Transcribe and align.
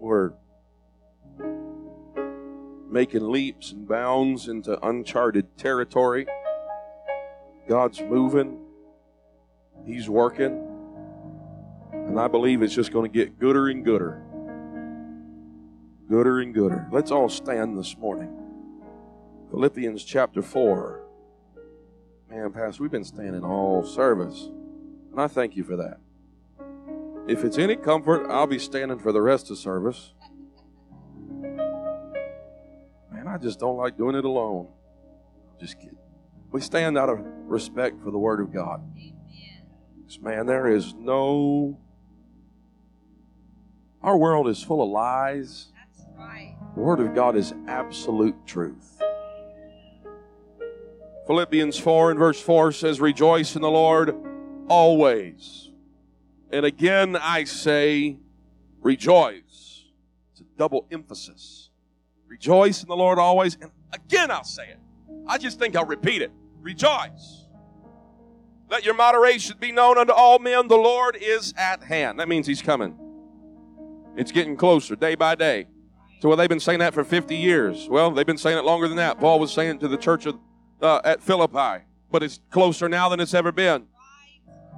We're 0.00 0.32
making 2.90 3.30
leaps 3.30 3.70
and 3.70 3.86
bounds 3.86 4.48
into 4.48 4.82
uncharted 4.84 5.58
territory. 5.58 6.26
God's 7.68 8.00
moving, 8.00 8.58
He's 9.84 10.08
working, 10.08 10.66
and 11.92 12.18
I 12.18 12.28
believe 12.28 12.62
it's 12.62 12.74
just 12.74 12.92
going 12.92 13.10
to 13.10 13.14
get 13.14 13.38
gooder 13.38 13.68
and 13.68 13.84
gooder. 13.84 14.22
Gooder 16.08 16.40
and 16.40 16.54
gooder. 16.54 16.88
Let's 16.90 17.10
all 17.10 17.28
stand 17.28 17.78
this 17.78 17.96
morning. 17.98 18.34
Philippians 19.50 20.02
chapter 20.02 20.40
4. 20.40 21.02
Man, 22.30 22.52
Pastor, 22.52 22.82
we've 22.82 22.90
been 22.90 23.04
standing 23.04 23.44
all 23.44 23.84
service, 23.84 24.48
and 25.10 25.20
I 25.20 25.26
thank 25.26 25.56
you 25.56 25.64
for 25.64 25.76
that. 25.76 25.98
If 27.28 27.44
it's 27.44 27.58
any 27.58 27.76
comfort, 27.76 28.30
I'll 28.30 28.46
be 28.46 28.58
standing 28.58 28.98
for 28.98 29.12
the 29.12 29.22
rest 29.22 29.50
of 29.50 29.58
service. 29.58 30.12
Man, 33.12 33.28
I 33.28 33.36
just 33.38 33.60
don't 33.60 33.76
like 33.76 33.96
doing 33.96 34.16
it 34.16 34.24
alone. 34.24 34.68
Just 35.60 35.78
kidding. 35.78 35.98
We 36.50 36.60
stand 36.60 36.98
out 36.98 37.08
of 37.08 37.20
respect 37.46 38.02
for 38.02 38.10
the 38.10 38.18
Word 38.18 38.40
of 38.40 38.52
God. 38.52 38.82
Amen. 38.96 39.14
Man, 40.20 40.46
there 40.46 40.66
is 40.68 40.94
no. 40.94 41.78
Our 44.02 44.16
world 44.16 44.48
is 44.48 44.62
full 44.62 44.82
of 44.82 44.88
lies. 44.88 45.68
That's 45.74 46.08
right. 46.18 46.56
The 46.74 46.80
Word 46.80 47.00
of 47.00 47.14
God 47.14 47.36
is 47.36 47.54
absolute 47.68 48.34
truth. 48.46 49.00
Philippians 51.26 51.78
4 51.78 52.10
and 52.10 52.18
verse 52.18 52.40
4 52.40 52.72
says, 52.72 53.00
Rejoice 53.00 53.54
in 53.54 53.62
the 53.62 53.70
Lord 53.70 54.16
always. 54.68 55.69
And 56.50 56.66
again 56.66 57.16
I 57.16 57.44
say, 57.44 58.18
Rejoice. 58.80 59.84
It's 60.32 60.40
a 60.40 60.58
double 60.58 60.86
emphasis. 60.90 61.70
Rejoice 62.26 62.82
in 62.82 62.88
the 62.88 62.96
Lord 62.96 63.18
always. 63.18 63.56
And 63.60 63.70
again 63.92 64.30
I'll 64.30 64.44
say 64.44 64.68
it. 64.68 64.78
I 65.26 65.38
just 65.38 65.58
think 65.58 65.76
I'll 65.76 65.86
repeat 65.86 66.22
it. 66.22 66.32
Rejoice. 66.60 67.46
Let 68.70 68.84
your 68.84 68.94
moderation 68.94 69.56
be 69.58 69.72
known 69.72 69.98
unto 69.98 70.12
all 70.12 70.38
men. 70.38 70.68
The 70.68 70.76
Lord 70.76 71.16
is 71.16 71.52
at 71.56 71.82
hand. 71.82 72.20
That 72.20 72.28
means 72.28 72.46
He's 72.46 72.62
coming. 72.62 72.96
It's 74.16 74.30
getting 74.30 74.56
closer 74.56 74.94
day 74.94 75.16
by 75.16 75.34
day. 75.34 75.66
So, 76.20 76.28
well, 76.28 76.36
they've 76.36 76.48
been 76.48 76.60
saying 76.60 76.78
that 76.80 76.94
for 76.94 77.02
50 77.02 77.34
years. 77.34 77.88
Well, 77.88 78.10
they've 78.10 78.26
been 78.26 78.38
saying 78.38 78.58
it 78.58 78.64
longer 78.64 78.86
than 78.86 78.98
that. 78.98 79.18
Paul 79.18 79.40
was 79.40 79.52
saying 79.52 79.76
it 79.76 79.80
to 79.80 79.88
the 79.88 79.96
church 79.96 80.26
of, 80.26 80.38
uh, 80.82 81.00
at 81.02 81.22
Philippi, 81.22 81.84
but 82.10 82.22
it's 82.22 82.40
closer 82.50 82.88
now 82.88 83.08
than 83.08 83.20
it's 83.20 83.34
ever 83.34 83.50
been. 83.50 83.86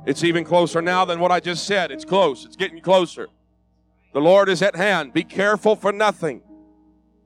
It's 0.05 0.25
even 0.25 0.45
closer 0.45 0.83
now 0.83 1.05
than 1.05 1.21
what 1.21 1.31
I 1.31 1.41
just 1.41 1.65
said. 1.65 1.91
It's 1.91 2.05
close. 2.05 2.45
It's 2.45 2.57
getting 2.57 2.81
closer. 2.81 3.29
The 4.13 4.21
Lord 4.21 4.49
is 4.49 4.63
at 4.63 4.77
hand. 4.77 5.13
Be 5.13 5.25
careful 5.25 5.77
for 5.77 5.93
nothing. 5.93 6.43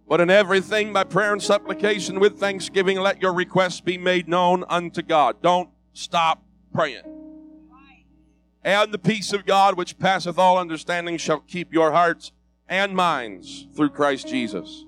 But 0.09 0.21
in 0.21 0.31
everything, 0.31 0.93
by 0.93 1.05
prayer 1.05 1.33
and 1.33 1.43
supplication 1.43 2.21
with 2.21 2.39
thanksgiving, 2.39 3.01
let 3.01 3.21
your 3.21 3.33
requests 3.33 3.81
be 3.81 3.99
made 3.99 4.29
known 4.29 4.65
unto 4.69 5.03
God. 5.03 5.43
Don't 5.43 5.71
stop 5.95 6.45
praying. 6.73 7.03
And 8.63 8.93
the 8.93 8.99
peace 8.99 9.33
of 9.33 9.47
God, 9.47 9.77
which 9.77 9.99
passeth 9.99 10.39
all 10.39 10.59
understanding, 10.59 11.17
shall 11.17 11.41
keep 11.41 11.73
your 11.73 11.93
hearts 11.93 12.33
and 12.69 12.95
minds 12.95 13.67
through 13.75 13.91
Christ 13.91 14.29
Jesus. 14.29 14.85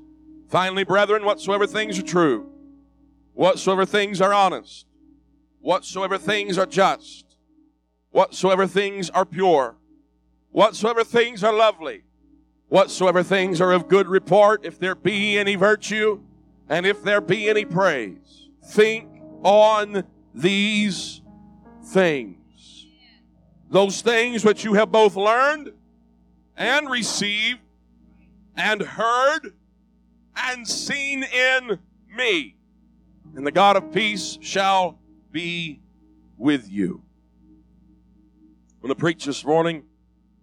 Finally, 0.49 0.85
brethren, 0.85 1.25
whatsoever 1.25 1.67
things 1.67 1.99
are 1.99 2.03
true, 2.03 2.51
whatsoever 3.35 3.85
things 3.85 4.21
are 4.21 4.33
honest, 4.33 4.87
whatsoever 5.61 6.19
things 6.19 6.59
are 6.59 6.67
just, 6.67 7.28
whatsoever 8.19 8.67
things 8.67 9.11
are 9.11 9.25
pure, 9.25 9.77
whatsoever 10.51 11.05
things 11.05 11.45
are 11.45 11.53
lovely, 11.53 12.03
whatsoever 12.67 13.23
things 13.23 13.61
are 13.61 13.71
of 13.71 13.87
good 13.87 14.09
report, 14.09 14.65
if 14.65 14.77
there 14.77 14.97
be 14.97 15.39
any 15.39 15.55
virtue, 15.55 16.21
and 16.69 16.85
if 16.85 17.01
there 17.05 17.21
be 17.21 17.49
any 17.49 17.65
praise, 17.65 18.49
think 18.65 19.09
on 19.45 20.03
these 20.35 21.23
things. 21.85 22.87
Those 23.71 24.03
things 24.03 24.45
which 24.45 24.65
you 24.65 24.75
have 24.75 24.91
both 24.91 25.15
learned 25.15 25.73
and 26.57 26.91
received 26.91 27.61
and 28.57 28.83
heard 28.83 29.53
and 30.35 30.67
seen 30.67 31.23
in 31.23 31.79
me. 32.17 32.57
And 33.37 33.47
the 33.47 33.53
God 33.53 33.77
of 33.77 33.93
peace 33.93 34.39
shall 34.41 34.99
be 35.31 35.79
with 36.37 36.69
you. 36.69 37.05
I'm 38.79 38.83
going 38.83 38.95
to 38.95 39.01
preach 39.01 39.25
this 39.25 39.45
morning 39.45 39.83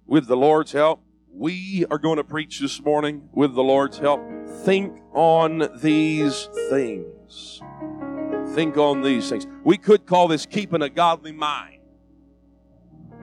with 0.05 0.27
the 0.27 0.35
Lord's 0.35 0.73
help. 0.73 1.01
We 1.31 1.85
are 1.89 1.97
going 1.97 2.17
to 2.17 2.23
preach 2.25 2.59
this 2.59 2.81
morning 2.81 3.29
with 3.31 3.55
the 3.55 3.63
Lord's 3.63 3.97
help. 3.97 4.19
Think 4.65 4.99
on 5.13 5.69
these 5.81 6.49
things. 6.69 7.61
Think 8.49 8.75
on 8.75 9.03
these 9.03 9.29
things. 9.29 9.47
We 9.63 9.77
could 9.77 10.05
call 10.05 10.27
this 10.27 10.45
keeping 10.45 10.81
a 10.81 10.89
godly 10.89 11.31
mind. 11.31 11.79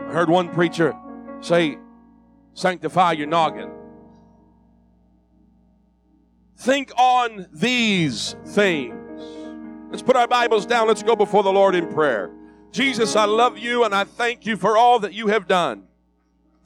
I 0.01 0.13
heard 0.15 0.31
one 0.31 0.49
preacher 0.49 0.95
say, 1.41 1.77
sanctify 2.55 3.13
your 3.13 3.27
noggin. 3.27 3.71
Think 6.57 6.91
on 6.97 7.49
these 7.53 8.35
things. 8.47 9.21
Let's 9.91 10.03
put 10.03 10.17
our 10.17 10.27
Bibles 10.27 10.65
down. 10.65 10.89
Let's 10.89 11.03
go 11.03 11.15
before 11.15 11.43
the 11.43 11.53
Lord 11.53 11.75
in 11.75 11.93
prayer. 11.93 12.31
Jesus, 12.73 13.17
I 13.17 13.27
love 13.27 13.59
you 13.59 13.85
and 13.85 13.95
I 13.95 14.05
thank 14.05 14.47
you 14.47 14.57
for 14.57 14.79
all 14.79 14.99
that 15.01 15.13
you 15.13 15.29
have 15.29 15.47
done. 15.47 15.85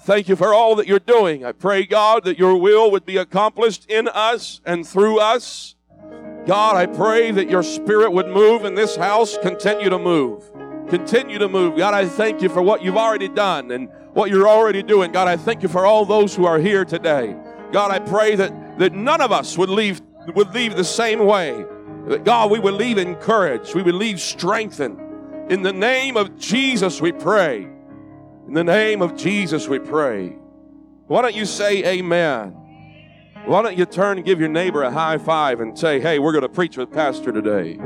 Thank 0.02 0.28
you 0.28 0.36
for 0.36 0.54
all 0.54 0.76
that 0.76 0.86
you're 0.86 1.00
doing. 1.00 1.44
I 1.44 1.50
pray, 1.50 1.84
God, 1.84 2.24
that 2.24 2.38
your 2.38 2.56
will 2.56 2.92
would 2.92 3.04
be 3.04 3.16
accomplished 3.16 3.90
in 3.90 4.06
us 4.06 4.60
and 4.64 4.86
through 4.86 5.18
us. 5.18 5.74
God, 6.46 6.76
I 6.76 6.86
pray 6.86 7.32
that 7.32 7.50
your 7.50 7.64
spirit 7.64 8.12
would 8.12 8.28
move 8.28 8.64
in 8.64 8.76
this 8.76 8.94
house, 8.94 9.36
continue 9.38 9.90
to 9.90 9.98
move. 9.98 10.44
Continue 10.88 11.40
to 11.40 11.48
move. 11.48 11.76
God, 11.76 11.92
I 11.92 12.06
thank 12.06 12.40
you 12.40 12.48
for 12.48 12.62
what 12.62 12.84
you've 12.84 12.96
already 12.96 13.26
done 13.26 13.72
and 13.72 13.88
what 14.12 14.30
you're 14.30 14.46
already 14.46 14.84
doing. 14.84 15.10
God, 15.10 15.26
I 15.26 15.36
thank 15.36 15.64
you 15.64 15.68
for 15.68 15.84
all 15.84 16.04
those 16.04 16.36
who 16.36 16.46
are 16.46 16.60
here 16.60 16.84
today. 16.84 17.34
God, 17.72 17.90
I 17.90 17.98
pray 17.98 18.36
that, 18.36 18.78
that 18.78 18.92
none 18.92 19.20
of 19.20 19.32
us 19.32 19.58
would 19.58 19.70
leave, 19.70 20.00
would 20.36 20.54
leave 20.54 20.76
the 20.76 20.84
same 20.84 21.18
way. 21.26 21.64
That 22.06 22.22
God, 22.22 22.52
we 22.52 22.60
would 22.60 22.74
leave 22.74 22.96
encouraged. 22.96 23.74
We 23.74 23.82
would 23.82 23.96
leave 23.96 24.20
strengthened. 24.20 25.00
In 25.48 25.62
the 25.62 25.72
name 25.72 26.16
of 26.16 26.36
Jesus, 26.36 27.00
we 27.00 27.12
pray. 27.12 27.62
In 28.48 28.52
the 28.52 28.64
name 28.64 29.00
of 29.00 29.16
Jesus, 29.16 29.68
we 29.68 29.78
pray. 29.78 30.36
Why 31.06 31.22
don't 31.22 31.36
you 31.36 31.44
say 31.44 31.84
amen? 31.84 32.50
Why 33.44 33.62
don't 33.62 33.78
you 33.78 33.86
turn 33.86 34.18
and 34.18 34.26
give 34.26 34.40
your 34.40 34.48
neighbor 34.48 34.82
a 34.82 34.90
high 34.90 35.18
five 35.18 35.60
and 35.60 35.78
say, 35.78 36.00
hey, 36.00 36.18
we're 36.18 36.32
going 36.32 36.42
to 36.42 36.48
preach 36.48 36.76
with 36.76 36.90
Pastor 36.90 37.30
today? 37.30 37.76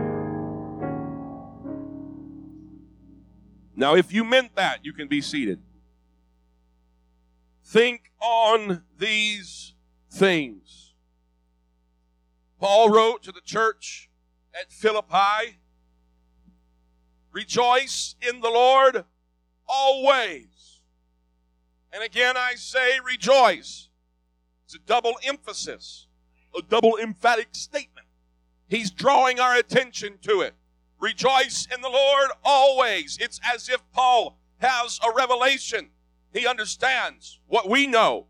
Now, 3.76 3.94
if 3.94 4.10
you 4.10 4.24
meant 4.24 4.56
that, 4.56 4.82
you 4.82 4.94
can 4.94 5.06
be 5.06 5.20
seated. 5.20 5.60
Think 7.62 8.10
on 8.22 8.84
these 8.98 9.74
things. 10.10 10.94
Paul 12.58 12.88
wrote 12.88 13.22
to 13.24 13.32
the 13.32 13.42
church 13.42 14.08
at 14.54 14.72
Philippi 14.72 15.59
Rejoice 17.32 18.16
in 18.20 18.40
the 18.40 18.50
Lord 18.50 19.04
always. 19.68 20.82
And 21.92 22.02
again, 22.02 22.36
I 22.36 22.54
say 22.54 22.98
rejoice. 23.04 23.88
It's 24.64 24.74
a 24.74 24.78
double 24.78 25.14
emphasis, 25.24 26.06
a 26.56 26.62
double 26.62 26.96
emphatic 26.96 27.48
statement. 27.52 28.06
He's 28.68 28.90
drawing 28.90 29.40
our 29.40 29.56
attention 29.56 30.18
to 30.22 30.40
it. 30.40 30.54
Rejoice 31.00 31.66
in 31.72 31.80
the 31.80 31.88
Lord 31.88 32.30
always. 32.44 33.18
It's 33.20 33.40
as 33.42 33.68
if 33.68 33.82
Paul 33.92 34.38
has 34.58 35.00
a 35.04 35.12
revelation. 35.12 35.90
He 36.32 36.46
understands 36.46 37.40
what 37.48 37.68
we 37.68 37.86
know, 37.86 38.26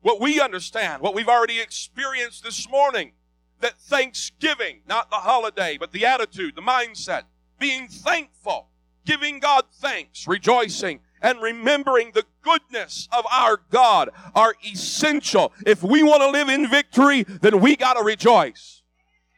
what 0.00 0.20
we 0.20 0.40
understand, 0.40 1.02
what 1.02 1.14
we've 1.14 1.28
already 1.28 1.60
experienced 1.60 2.42
this 2.42 2.68
morning. 2.68 3.12
That 3.60 3.78
thanksgiving, 3.78 4.80
not 4.88 5.10
the 5.10 5.16
holiday, 5.16 5.76
but 5.78 5.92
the 5.92 6.04
attitude, 6.04 6.56
the 6.56 6.62
mindset, 6.62 7.22
being 7.64 7.88
thankful, 7.88 8.68
giving 9.06 9.38
God 9.38 9.64
thanks, 9.80 10.28
rejoicing, 10.28 11.00
and 11.22 11.40
remembering 11.40 12.10
the 12.12 12.24
goodness 12.42 13.08
of 13.10 13.24
our 13.32 13.58
God 13.70 14.10
are 14.34 14.54
essential. 14.70 15.50
If 15.64 15.82
we 15.82 16.02
want 16.02 16.20
to 16.20 16.28
live 16.28 16.50
in 16.50 16.68
victory, 16.68 17.22
then 17.22 17.60
we 17.60 17.74
got 17.74 17.94
to 17.94 18.02
rejoice. 18.04 18.82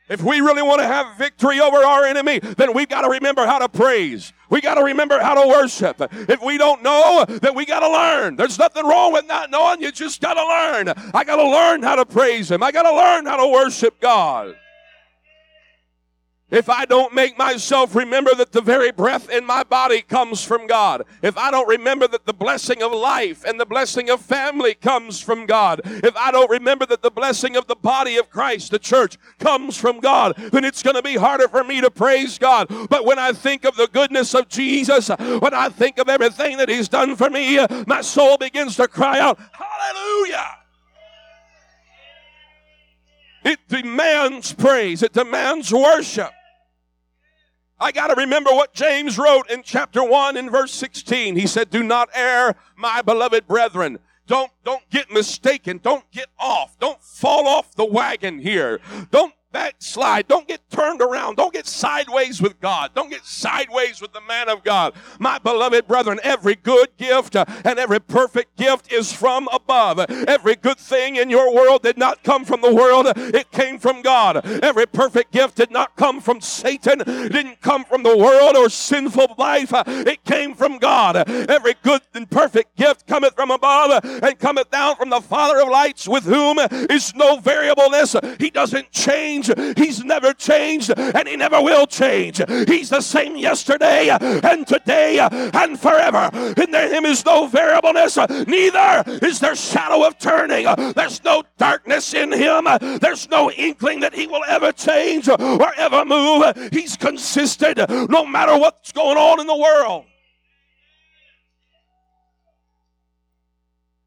If 0.08 0.25
we 0.25 0.40
really 0.40 0.62
want 0.62 0.81
to 0.81 0.88
have 0.88 1.17
victory 1.17 1.61
over 1.61 1.76
our 1.76 2.05
enemy, 2.05 2.40
then 2.40 2.75
we've 2.75 2.88
got 2.88 3.02
to 3.02 3.11
remember 3.11 3.46
how 3.46 3.61
to 3.61 3.69
praise. 3.69 4.32
We 4.50 4.61
got 4.61 4.75
to 4.75 4.82
remember 4.82 5.20
how 5.20 5.40
to 5.40 5.49
worship. 5.49 5.96
If 6.28 6.43
we 6.43 6.58
don't 6.58 6.82
know, 6.82 7.26
then 7.28 7.55
we 7.55 7.64
got 7.64 7.81
to 7.81 7.88
learn. 7.88 8.34
There's 8.34 8.58
nothing 8.58 8.84
wrong 8.84 9.12
with 9.12 9.28
not 9.28 9.52
knowing. 9.52 9.81
You 9.81 9.93
just 9.93 10.20
got 10.20 10.34
to 10.34 10.43
learn. 10.43 11.12
I 11.14 11.23
got 11.23 11.37
to 11.37 11.49
learn 11.49 11.84
how 11.84 11.94
to 11.94 12.05
praise 12.05 12.50
Him. 12.50 12.64
I 12.64 12.73
got 12.73 12.82
to 12.82 12.93
learn 12.93 13.25
how 13.25 13.37
to 13.37 13.46
worship 13.52 14.00
God. 14.00 14.56
If 16.51 16.69
I 16.69 16.85
don't 16.85 17.13
make 17.13 17.37
myself 17.37 17.95
remember 17.95 18.35
that 18.35 18.53
the 18.53 18.61
very 18.61 18.93
breath 18.93 19.29
in 19.29 19.45
my 19.45 19.65
body 19.65 20.01
comes 20.01 20.45
from 20.45 20.67
God, 20.67 21.03
if 21.23 21.37
I 21.37 21.51
don't 21.51 21.69
remember 21.69 22.07
that 22.09 22.25
the 22.25 22.33
blessing 22.33 22.83
of 22.83 22.93
life 22.93 23.45
and 23.45 23.59
the 23.59 23.67
blessing 23.67 24.11
of 24.11 24.21
family 24.21 24.75
comes 24.75 25.21
from 25.21 25.47
God, 25.47 25.81
if 25.85 26.17
I 26.17 26.31
don't 26.31 26.51
remember 26.51 26.87
that 26.87 27.03
the 27.03 27.11
blessing 27.11 27.57
of 27.57 27.67
the 27.67 27.75
body 27.75 28.17
of 28.17 28.31
Christ, 28.31 28.71
the 28.71 28.79
church, 28.79 29.19
comes 29.39 29.77
from 29.77 30.01
God, 30.01 30.37
then 30.37 30.65
it's 30.65 30.83
going 30.83 30.97
to 30.97 31.03
be 31.03 31.17
harder 31.17 31.49
for 31.49 31.65
me 31.65 31.81
to 31.81 31.91
praise 31.91 32.39
God. 32.39 32.69
But 32.89 33.05
when 33.05 33.19
I 33.19 33.33
think 33.33 33.65
of 33.65 33.77
the 33.77 33.89
goodness 33.89 34.35
of 34.35 34.49
Jesus, 34.49 35.09
when 35.09 35.55
I 35.55 35.69
think 35.69 35.99
of 35.99 36.09
everything 36.09 36.59
that 36.59 36.69
He's 36.69 36.89
done 36.89 37.17
for 37.17 37.29
me, 37.29 37.59
my 37.87 38.03
soul 38.03 38.39
begins 38.39 38.77
to 38.77 38.87
cry 38.87 39.19
out, 39.19 39.39
Hallelujah! 39.53 40.66
It 43.47 43.61
demands 43.69 44.53
praise. 44.53 45.05
It 45.05 45.13
demands 45.13 45.73
worship. 45.73 46.33
I 47.79 47.93
got 47.93 48.09
to 48.09 48.17
remember 48.17 48.51
what 48.51 48.75
James 48.75 49.19
wrote 49.19 49.49
in 49.49 49.63
chapter 49.63 50.03
1 50.03 50.37
in 50.37 50.51
verse 50.51 50.73
16. 50.73 51.37
He 51.37 51.47
said, 51.47 51.71
Do 51.71 51.85
not 51.85 52.09
err, 52.13 52.57
my 52.77 53.03
beloved 53.03 53.47
brethren. 53.47 54.01
Don't, 54.27 54.51
don't 54.65 54.83
get 54.91 55.13
mistaken. 55.13 55.79
Don't 55.81 56.11
get 56.11 56.27
off. 56.41 56.77
Don't 56.81 57.01
fall 57.01 57.47
off 57.47 57.73
the 57.77 57.85
wagon 57.85 58.41
here. 58.41 58.81
Don't 59.13 59.33
backslide. 59.56 60.29
Don't 60.29 60.47
get 60.47 60.69
turned 60.69 61.00
around. 61.00 61.37
Don't 61.37 61.55
get 61.55 61.67
sideways 61.67 62.43
with 62.43 62.61
God. 62.61 62.91
Don't 62.94 63.08
get 63.08 63.25
sideways 63.25 64.03
with 64.03 64.12
the 64.12 64.20
man 64.20 64.50
of 64.50 64.62
God. 64.62 64.93
My 65.19 65.38
beloved 65.38 65.87
brethren, 65.87 66.20
every 66.23 66.56
good 66.56 66.94
gift 66.99 67.35
uh, 67.35 67.47
and 67.64 67.79
every 67.79 68.00
perfect 68.00 68.58
gift 68.58 68.93
is 68.93 69.14
from 69.14 69.49
above. 69.50 69.99
Every 70.11 70.56
good 70.56 70.76
thing 70.76 71.17
in 71.17 71.31
your 71.31 71.55
world 71.55 71.82
did 71.82 71.97
not 71.97 72.23
come 72.23 72.44
from 72.44 72.61
the 72.61 72.75
world. 72.75 73.06
It 73.17 73.50
came 73.50 73.79
from 73.79 74.03
God. 74.03 74.44
Every 74.62 74.85
perfect 74.85 75.32
gift 75.32 75.56
did 75.56 75.70
not 75.70 75.97
come 75.97 76.20
from 76.20 76.43
Satan. 76.43 77.00
It 77.00 77.32
didn't 77.32 77.62
come 77.62 77.87
from 77.87 78.02
the 78.02 78.14
world 78.14 78.56
or 78.56 78.69
sinful 78.69 79.37
life. 79.38 79.73
It 79.73 80.23
came 80.25 80.55
from 80.55 80.76
God. 80.76 81.17
Every 81.17 81.76
good 81.82 82.02
and 82.12 82.31
perfect 82.31 82.76
gift 82.76 83.06
cometh 83.06 83.35
from 83.35 83.50
above 83.50 84.05
and 84.05 84.38
cometh 84.38 84.70
down 84.70 84.97
from 84.97 85.09
the 85.09 85.23
Father 85.23 85.62
of 85.62 85.70
lights 85.70 86.06
with 86.06 86.25
whom 86.25 86.59
is 86.59 87.14
no 87.14 87.41
variableness. 87.41 88.17
He 88.38 88.50
doesn't 88.50 88.93
change 88.93 89.46
change. 89.47 89.79
He's 89.79 90.05
never 90.05 90.33
changed 90.33 90.93
and 90.97 91.29
he 91.29 91.37
never 91.37 91.61
will 91.61 91.87
change. 91.87 92.41
He's 92.69 92.91
the 92.91 93.01
same 93.01 93.37
yesterday 93.37 94.09
and 94.11 94.67
today 94.67 95.19
and 95.21 95.79
forever. 95.79 96.31
In 96.57 96.75
him 96.75 97.05
is 97.05 97.25
no 97.25 97.47
variableness, 97.47 98.17
neither 98.47 99.05
is 99.23 99.41
there 99.41 99.57
shadow 99.57 100.07
of 100.07 100.19
turning. 100.19 100.67
There's 100.95 101.23
no 101.25 101.45
darkness 101.59 102.15
in 102.15 102.33
him. 102.33 102.67
There's 103.01 103.29
no 103.29 103.51
inkling 103.51 104.01
that 104.01 104.15
he 104.15 104.27
will 104.27 104.45
ever 104.47 104.73
change 104.73 105.29
or 105.29 105.75
ever 105.77 106.05
move. 106.05 106.71
He's 106.73 106.97
consistent 106.97 107.79
no 108.11 108.27
matter 108.27 108.57
what's 108.59 108.93
going 108.93 109.17
on 109.17 109.41
in 109.41 109.47
the 109.47 109.57
world. 109.57 110.05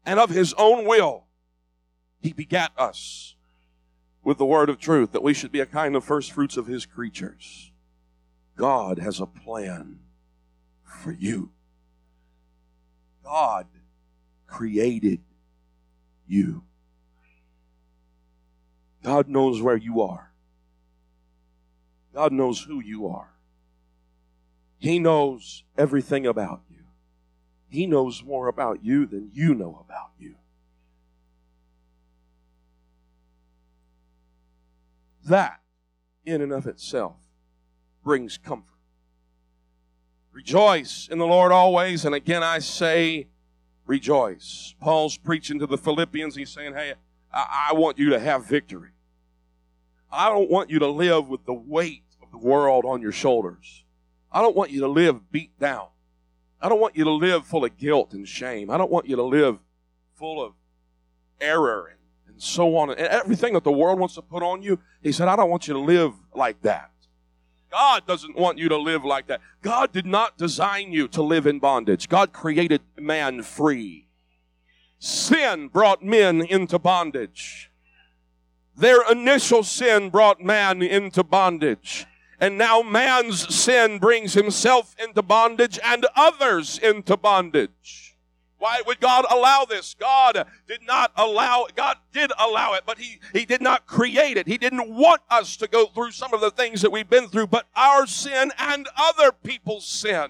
And 0.04 0.18
of 0.18 0.30
his 0.30 0.54
own 0.54 0.86
will, 0.86 1.24
he 2.20 2.32
begat 2.32 2.72
us 2.76 3.36
with 4.22 4.38
the 4.38 4.46
word 4.46 4.68
of 4.68 4.78
truth, 4.78 5.12
that 5.12 5.22
we 5.22 5.34
should 5.34 5.52
be 5.52 5.60
a 5.60 5.66
kind 5.66 5.96
of 5.96 6.04
first 6.04 6.32
fruits 6.32 6.56
of 6.56 6.66
his 6.66 6.86
creatures. 6.86 7.72
God 8.56 8.98
has 8.98 9.20
a 9.20 9.26
plan 9.26 10.00
for 10.84 11.12
you. 11.12 11.50
God 13.24 13.66
created 14.46 15.20
you. 16.26 16.64
God 19.02 19.28
knows 19.28 19.62
where 19.62 19.76
you 19.76 20.02
are. 20.02 20.32
God 22.12 22.32
knows 22.32 22.62
who 22.62 22.80
you 22.80 23.06
are. 23.06 23.30
He 24.78 24.98
knows 24.98 25.64
everything 25.78 26.26
about 26.26 26.62
you. 26.70 26.84
He 27.68 27.86
knows 27.86 28.24
more 28.24 28.48
about 28.48 28.84
you 28.84 29.06
than 29.06 29.30
you 29.32 29.54
know 29.54 29.84
about 29.86 30.10
you. 30.18 30.34
That, 35.24 35.60
in 36.24 36.40
and 36.40 36.52
of 36.52 36.66
itself, 36.66 37.16
brings 38.02 38.38
comfort. 38.38 38.66
Rejoice 40.32 41.08
in 41.10 41.18
the 41.18 41.26
Lord 41.26 41.52
always, 41.52 42.04
and 42.04 42.14
again 42.14 42.42
I 42.42 42.60
say, 42.60 43.28
rejoice. 43.86 44.74
Paul's 44.80 45.16
preaching 45.16 45.58
to 45.58 45.66
the 45.66 45.76
Philippians. 45.76 46.36
He's 46.36 46.50
saying, 46.50 46.74
Hey, 46.74 46.94
I, 47.32 47.68
I 47.70 47.74
want 47.74 47.98
you 47.98 48.10
to 48.10 48.20
have 48.20 48.46
victory. 48.46 48.90
I 50.10 50.28
don't 50.28 50.50
want 50.50 50.70
you 50.70 50.78
to 50.78 50.88
live 50.88 51.28
with 51.28 51.44
the 51.44 51.54
weight 51.54 52.04
of 52.22 52.30
the 52.30 52.38
world 52.38 52.84
on 52.84 53.02
your 53.02 53.12
shoulders. 53.12 53.84
I 54.32 54.42
don't 54.42 54.56
want 54.56 54.70
you 54.70 54.80
to 54.80 54.88
live 54.88 55.30
beat 55.30 55.58
down. 55.58 55.88
I 56.60 56.68
don't 56.68 56.80
want 56.80 56.96
you 56.96 57.04
to 57.04 57.10
live 57.10 57.46
full 57.46 57.64
of 57.64 57.76
guilt 57.76 58.12
and 58.12 58.26
shame. 58.26 58.70
I 58.70 58.76
don't 58.76 58.90
want 58.90 59.08
you 59.08 59.16
to 59.16 59.22
live 59.22 59.58
full 60.14 60.44
of 60.44 60.52
error 61.40 61.86
and 61.90 61.99
so 62.42 62.76
on. 62.76 62.90
And 62.90 63.00
everything 63.00 63.54
that 63.54 63.64
the 63.64 63.72
world 63.72 63.98
wants 63.98 64.14
to 64.16 64.22
put 64.22 64.42
on 64.42 64.62
you, 64.62 64.78
he 65.02 65.12
said, 65.12 65.28
I 65.28 65.36
don't 65.36 65.50
want 65.50 65.68
you 65.68 65.74
to 65.74 65.80
live 65.80 66.14
like 66.34 66.60
that. 66.62 66.90
God 67.70 68.06
doesn't 68.06 68.36
want 68.36 68.58
you 68.58 68.68
to 68.68 68.76
live 68.76 69.04
like 69.04 69.28
that. 69.28 69.40
God 69.62 69.92
did 69.92 70.06
not 70.06 70.36
design 70.36 70.92
you 70.92 71.06
to 71.08 71.22
live 71.22 71.46
in 71.46 71.60
bondage. 71.60 72.08
God 72.08 72.32
created 72.32 72.82
man 72.98 73.42
free. 73.42 74.08
Sin 74.98 75.68
brought 75.68 76.02
men 76.02 76.42
into 76.42 76.78
bondage. 76.78 77.70
Their 78.76 79.08
initial 79.10 79.62
sin 79.62 80.10
brought 80.10 80.40
man 80.40 80.82
into 80.82 81.22
bondage. 81.22 82.06
And 82.40 82.56
now 82.56 82.82
man's 82.82 83.54
sin 83.54 83.98
brings 83.98 84.34
himself 84.34 84.96
into 84.98 85.22
bondage 85.22 85.78
and 85.84 86.06
others 86.16 86.78
into 86.78 87.16
bondage. 87.16 88.09
Why 88.60 88.82
would 88.86 89.00
God 89.00 89.24
allow 89.30 89.64
this? 89.64 89.96
God 89.98 90.46
did 90.68 90.82
not 90.86 91.12
allow. 91.16 91.66
God 91.74 91.96
did 92.12 92.30
allow 92.38 92.74
it, 92.74 92.82
but 92.84 92.98
he, 92.98 93.18
he 93.32 93.46
did 93.46 93.62
not 93.62 93.86
create 93.86 94.36
it. 94.36 94.46
He 94.46 94.58
didn't 94.58 94.94
want 94.94 95.22
us 95.30 95.56
to 95.56 95.66
go 95.66 95.86
through 95.86 96.10
some 96.10 96.34
of 96.34 96.42
the 96.42 96.50
things 96.50 96.82
that 96.82 96.92
we've 96.92 97.08
been 97.08 97.28
through, 97.28 97.46
but 97.46 97.66
our 97.74 98.06
sin 98.06 98.52
and 98.58 98.86
other 98.98 99.32
people's 99.32 99.86
sin. 99.86 100.28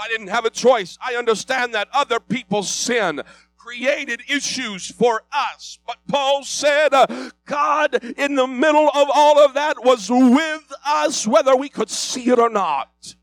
I 0.00 0.08
didn't 0.08 0.28
have 0.28 0.46
a 0.46 0.50
choice. 0.50 0.96
I 1.06 1.14
understand 1.14 1.74
that 1.74 1.88
other 1.92 2.20
people's 2.20 2.70
sin 2.70 3.20
created 3.58 4.22
issues 4.28 4.90
for 4.90 5.22
us. 5.30 5.78
But 5.86 5.98
Paul 6.08 6.44
said, 6.44 6.94
uh, 6.94 7.30
God 7.44 8.02
in 8.16 8.34
the 8.34 8.46
middle 8.46 8.88
of 8.88 9.08
all 9.14 9.38
of 9.38 9.52
that 9.52 9.84
was 9.84 10.08
with 10.08 10.72
us, 10.86 11.26
whether 11.26 11.54
we 11.54 11.68
could 11.68 11.90
see 11.90 12.30
it 12.30 12.38
or 12.38 12.48
not 12.48 13.14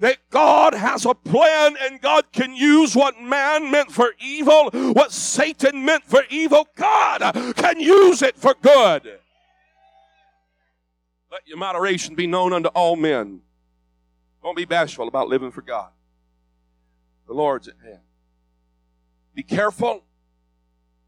that 0.00 0.18
God 0.30 0.47
has 0.74 1.04
a 1.04 1.14
plan 1.14 1.76
and 1.80 2.00
God 2.00 2.32
can 2.32 2.54
use 2.54 2.94
what 2.94 3.20
man 3.20 3.70
meant 3.70 3.90
for 3.90 4.12
evil, 4.20 4.70
what 4.70 5.12
Satan 5.12 5.84
meant 5.84 6.04
for 6.04 6.22
evil, 6.30 6.66
God 6.76 7.20
can 7.56 7.80
use 7.80 8.22
it 8.22 8.36
for 8.36 8.54
good. 8.60 9.18
Let 11.30 11.46
your 11.46 11.58
moderation 11.58 12.14
be 12.14 12.26
known 12.26 12.52
unto 12.52 12.68
all 12.70 12.96
men. 12.96 13.40
Don't 14.42 14.56
be 14.56 14.64
bashful 14.64 15.08
about 15.08 15.28
living 15.28 15.50
for 15.50 15.62
God. 15.62 15.90
The 17.26 17.34
Lord's 17.34 17.68
at 17.68 17.74
hand. 17.84 18.00
Be 19.34 19.42
careful 19.42 20.04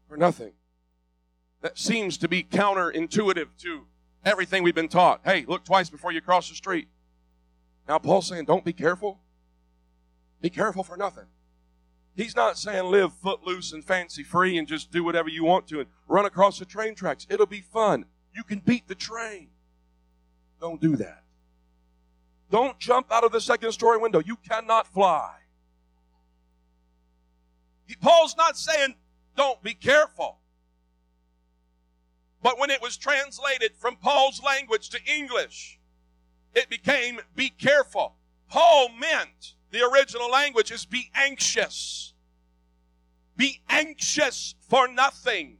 for 0.07 0.17
nothing. 0.17 0.53
That 1.61 1.77
seems 1.77 2.17
to 2.19 2.27
be 2.27 2.43
counterintuitive 2.43 3.47
to 3.59 3.87
everything 4.23 4.63
we've 4.63 4.75
been 4.75 4.87
taught. 4.87 5.21
Hey, 5.23 5.45
look 5.47 5.65
twice 5.65 5.89
before 5.89 6.11
you 6.11 6.21
cross 6.21 6.49
the 6.49 6.55
street. 6.55 6.87
Now, 7.87 7.97
Paul's 7.97 8.27
saying, 8.27 8.45
don't 8.45 8.63
be 8.63 8.73
careful. 8.73 9.19
Be 10.41 10.49
careful 10.49 10.83
for 10.83 10.97
nothing. 10.97 11.25
He's 12.15 12.35
not 12.35 12.57
saying 12.57 12.91
live 12.91 13.13
footloose 13.13 13.71
and 13.71 13.83
fancy 13.83 14.23
free 14.23 14.57
and 14.57 14.67
just 14.67 14.91
do 14.91 15.03
whatever 15.03 15.29
you 15.29 15.43
want 15.43 15.67
to 15.67 15.79
and 15.79 15.89
run 16.07 16.25
across 16.25 16.59
the 16.59 16.65
train 16.65 16.93
tracks. 16.95 17.25
It'll 17.29 17.45
be 17.45 17.61
fun. 17.61 18.05
You 18.33 18.43
can 18.43 18.59
beat 18.59 18.87
the 18.87 18.95
train. 18.95 19.49
Don't 20.59 20.81
do 20.81 20.95
that. 20.97 21.23
Don't 22.49 22.77
jump 22.79 23.11
out 23.11 23.23
of 23.23 23.31
the 23.31 23.39
second 23.39 23.71
story 23.71 23.97
window. 23.97 24.19
You 24.19 24.35
cannot 24.35 24.87
fly. 24.87 25.35
Paul's 28.01 28.35
not 28.37 28.57
saying 28.57 28.95
don't 29.35 29.61
be 29.63 29.73
careful. 29.73 30.39
But 32.43 32.59
when 32.59 32.69
it 32.69 32.81
was 32.81 32.97
translated 32.97 33.75
from 33.75 33.95
Paul's 33.95 34.41
language 34.43 34.89
to 34.89 34.99
English, 35.05 35.79
it 36.55 36.69
became 36.69 37.19
be 37.35 37.49
careful. 37.49 38.15
Paul 38.49 38.89
meant 38.89 39.55
the 39.71 39.83
original 39.83 40.29
language 40.29 40.71
is 40.71 40.85
be 40.85 41.09
anxious. 41.15 42.13
Be 43.37 43.61
anxious 43.69 44.55
for 44.69 44.87
nothing. 44.87 45.57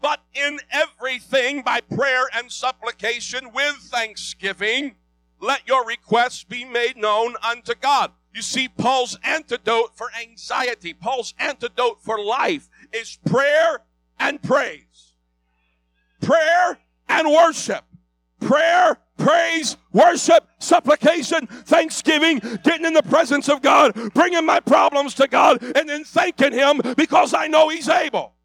But 0.00 0.20
in 0.34 0.60
everything 0.70 1.62
by 1.62 1.80
prayer 1.80 2.24
and 2.34 2.50
supplication 2.50 3.52
with 3.52 3.76
thanksgiving, 3.76 4.96
let 5.40 5.66
your 5.68 5.84
requests 5.84 6.44
be 6.44 6.64
made 6.64 6.96
known 6.96 7.34
unto 7.42 7.74
God. 7.74 8.12
You 8.34 8.42
see, 8.42 8.68
Paul's 8.68 9.18
antidote 9.22 9.96
for 9.96 10.08
anxiety, 10.20 10.92
Paul's 10.92 11.34
antidote 11.38 12.02
for 12.02 12.22
life 12.22 12.68
is 12.92 13.18
prayer 13.26 13.82
and 14.18 14.42
praise. 14.42 15.14
Prayer 16.20 16.78
and 17.08 17.28
worship 17.28 17.84
prayer, 18.46 18.96
praise, 19.18 19.76
worship, 19.92 20.48
supplication, 20.58 21.46
thanksgiving, 21.46 22.38
getting 22.62 22.86
in 22.86 22.94
the 22.94 23.02
presence 23.02 23.48
of 23.48 23.60
God, 23.60 23.92
bringing 24.14 24.46
my 24.46 24.60
problems 24.60 25.14
to 25.14 25.26
God, 25.26 25.62
and 25.62 25.88
then 25.88 26.04
thanking 26.04 26.52
Him 26.52 26.80
because 26.96 27.34
I 27.34 27.48
know 27.48 27.68
He's 27.68 27.88
able. 27.88 28.35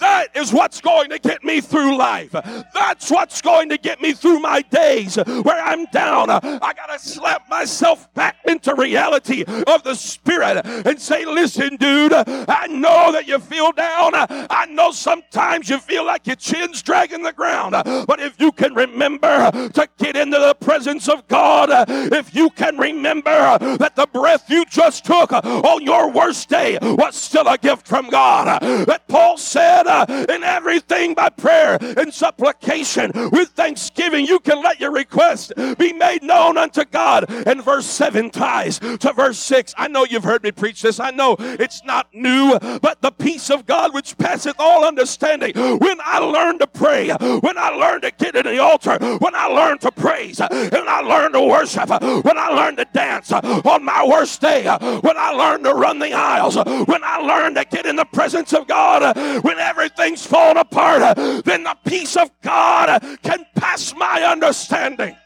That 0.00 0.28
is 0.34 0.52
what's 0.52 0.80
going 0.80 1.10
to 1.10 1.18
get 1.18 1.42
me 1.44 1.60
through 1.60 1.96
life. 1.96 2.32
That's 2.74 3.10
what's 3.10 3.42
going 3.42 3.68
to 3.70 3.78
get 3.78 4.00
me 4.00 4.12
through 4.12 4.40
my 4.40 4.62
days 4.62 5.16
where 5.16 5.62
I'm 5.62 5.86
down. 5.86 6.30
I 6.30 6.72
got 6.74 6.86
to 6.86 6.98
slap 6.98 7.48
myself 7.48 8.12
back 8.14 8.36
into 8.46 8.74
reality 8.74 9.44
of 9.66 9.82
the 9.82 9.94
Spirit 9.94 10.64
and 10.64 11.00
say, 11.00 11.24
listen, 11.24 11.76
dude, 11.76 12.12
I 12.12 12.66
know 12.68 13.12
that 13.12 13.26
you 13.26 13.38
feel 13.38 13.72
down. 13.72 14.12
I 14.14 14.66
know 14.70 14.92
sometimes 14.92 15.68
you 15.68 15.78
feel 15.78 16.04
like 16.04 16.26
your 16.26 16.36
chin's 16.36 16.82
dragging 16.82 17.22
the 17.22 17.32
ground. 17.32 17.72
But 18.06 18.20
if 18.20 18.40
you 18.40 18.52
can 18.52 18.74
remember 18.74 19.50
to 19.50 19.88
get 19.98 20.16
into 20.16 20.38
the 20.38 20.54
presence 20.54 21.08
of 21.08 21.26
God, 21.28 21.70
if 22.12 22.34
you 22.34 22.50
can 22.50 22.76
remember 22.78 23.58
that 23.78 23.96
the 23.96 24.06
breath 24.06 24.48
you 24.48 24.64
just 24.66 25.04
took 25.04 25.32
on 25.32 25.82
your 25.82 26.10
worst 26.10 26.48
day 26.48 26.78
was 26.82 27.16
still 27.16 27.48
a 27.48 27.58
gift 27.58 27.86
from 27.86 28.10
God, 28.10 28.60
that 28.86 29.06
Paul 29.08 29.36
said, 29.36 29.86
in 29.88 30.42
everything 30.44 31.14
by 31.14 31.28
prayer 31.28 31.78
and 31.80 32.12
supplication 32.12 33.10
with 33.30 33.50
thanksgiving. 33.50 34.26
You 34.26 34.40
can 34.40 34.62
let 34.62 34.80
your 34.80 34.92
request 34.92 35.52
be 35.78 35.92
made 35.92 36.22
known 36.22 36.56
unto 36.58 36.84
God. 36.84 37.26
And 37.28 37.62
verse 37.62 37.86
7 37.86 38.30
ties 38.30 38.78
to 38.78 39.12
verse 39.14 39.38
6. 39.38 39.74
I 39.76 39.88
know 39.88 40.04
you've 40.04 40.24
heard 40.24 40.42
me 40.42 40.52
preach 40.52 40.82
this. 40.82 41.00
I 41.00 41.10
know 41.10 41.36
it's 41.38 41.82
not 41.84 42.08
new, 42.12 42.58
but 42.80 43.00
the 43.02 43.10
peace 43.10 43.50
of 43.50 43.66
God 43.66 43.94
which 43.94 44.16
passeth 44.18 44.56
all 44.58 44.84
understanding. 44.84 45.52
When 45.54 45.98
I 46.04 46.18
learn 46.18 46.58
to 46.58 46.66
pray, 46.66 47.08
when 47.08 47.58
I 47.58 47.70
learn 47.70 48.02
to 48.02 48.10
get 48.10 48.36
in 48.36 48.44
the 48.44 48.58
altar, 48.58 48.98
when 49.18 49.34
I 49.34 49.46
learn 49.46 49.78
to 49.78 49.90
praise, 49.90 50.40
when 50.40 50.88
I 50.88 51.00
learn 51.00 51.32
to 51.32 51.42
worship, 51.42 51.88
when 51.88 52.38
I 52.38 52.48
learn 52.50 52.76
to 52.76 52.84
dance 52.92 53.32
on 53.32 53.84
my 53.84 54.06
worst 54.06 54.40
day, 54.40 54.64
when 54.64 55.16
I 55.16 55.30
learn 55.30 55.62
to 55.64 55.74
run 55.74 55.98
the 55.98 56.12
aisles, 56.12 56.56
when 56.56 57.02
I 57.04 57.18
learn 57.18 57.54
to 57.54 57.64
get 57.64 57.86
in 57.86 57.96
the 57.96 58.04
presence 58.04 58.52
of 58.52 58.66
God, 58.66 59.16
whenever 59.44 59.77
everything's 59.78 60.26
falling 60.26 60.56
apart, 60.56 61.02
uh, 61.02 61.14
then 61.44 61.62
the 61.62 61.76
peace 61.86 62.16
of 62.16 62.30
God 62.42 62.88
uh, 62.88 63.16
can 63.22 63.46
pass 63.54 63.94
my 63.94 64.22
understanding. 64.22 65.16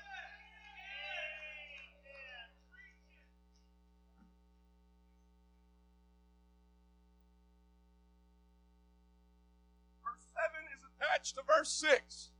Verse 10.04 10.26
7 10.34 10.50
is 10.76 10.84
attached 11.00 11.36
to 11.36 11.42
verse 11.46 11.70
6. 11.70 12.30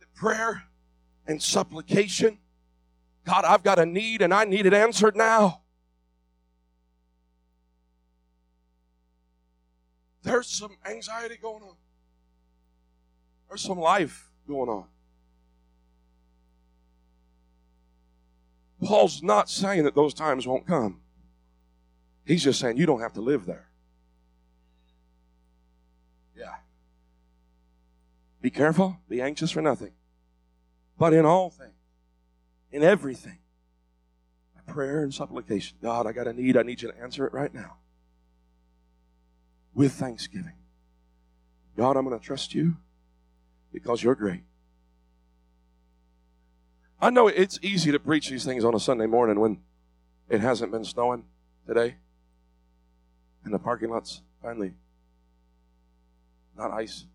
The 0.00 0.06
prayer 0.14 0.64
and 1.26 1.42
supplication. 1.42 2.38
God, 3.24 3.44
I've 3.46 3.62
got 3.62 3.78
a 3.78 3.86
need 3.86 4.20
and 4.20 4.34
I 4.34 4.44
need 4.44 4.66
it 4.66 4.74
answered 4.74 5.16
now. 5.16 5.62
There's 10.28 10.48
some 10.48 10.76
anxiety 10.84 11.38
going 11.40 11.62
on. 11.62 11.74
There's 13.48 13.62
some 13.62 13.78
life 13.78 14.28
going 14.46 14.68
on. 14.68 14.84
Paul's 18.84 19.22
not 19.22 19.48
saying 19.48 19.84
that 19.84 19.94
those 19.94 20.12
times 20.12 20.46
won't 20.46 20.66
come. 20.66 21.00
He's 22.26 22.44
just 22.44 22.60
saying 22.60 22.76
you 22.76 22.84
don't 22.84 23.00
have 23.00 23.14
to 23.14 23.22
live 23.22 23.46
there. 23.46 23.70
Yeah. 26.36 26.56
Be 28.42 28.50
careful, 28.50 28.98
be 29.08 29.22
anxious 29.22 29.50
for 29.50 29.62
nothing. 29.62 29.92
But 30.98 31.14
in 31.14 31.24
all 31.24 31.48
things, 31.48 31.72
in 32.70 32.82
everything, 32.82 33.38
prayer 34.66 35.02
and 35.02 35.14
supplication. 35.14 35.78
God, 35.80 36.06
I 36.06 36.12
got 36.12 36.26
a 36.26 36.34
need. 36.34 36.58
I 36.58 36.62
need 36.62 36.82
you 36.82 36.92
to 36.92 37.00
answer 37.00 37.26
it 37.26 37.32
right 37.32 37.54
now 37.54 37.78
with 39.74 39.92
thanksgiving. 39.92 40.54
God, 41.76 41.96
I'm 41.96 42.04
going 42.04 42.18
to 42.18 42.24
trust 42.24 42.54
you 42.54 42.76
because 43.72 44.02
you're 44.02 44.14
great. 44.14 44.42
I 47.00 47.10
know 47.10 47.28
it's 47.28 47.58
easy 47.62 47.92
to 47.92 48.00
preach 48.00 48.28
these 48.28 48.44
things 48.44 48.64
on 48.64 48.74
a 48.74 48.80
Sunday 48.80 49.06
morning 49.06 49.38
when 49.38 49.60
it 50.28 50.40
hasn't 50.40 50.72
been 50.72 50.84
snowing 50.84 51.24
today 51.66 51.96
and 53.44 53.54
the 53.54 53.58
parking 53.58 53.90
lot's 53.90 54.22
finally 54.42 54.74
not 56.56 56.72
ice 56.72 57.06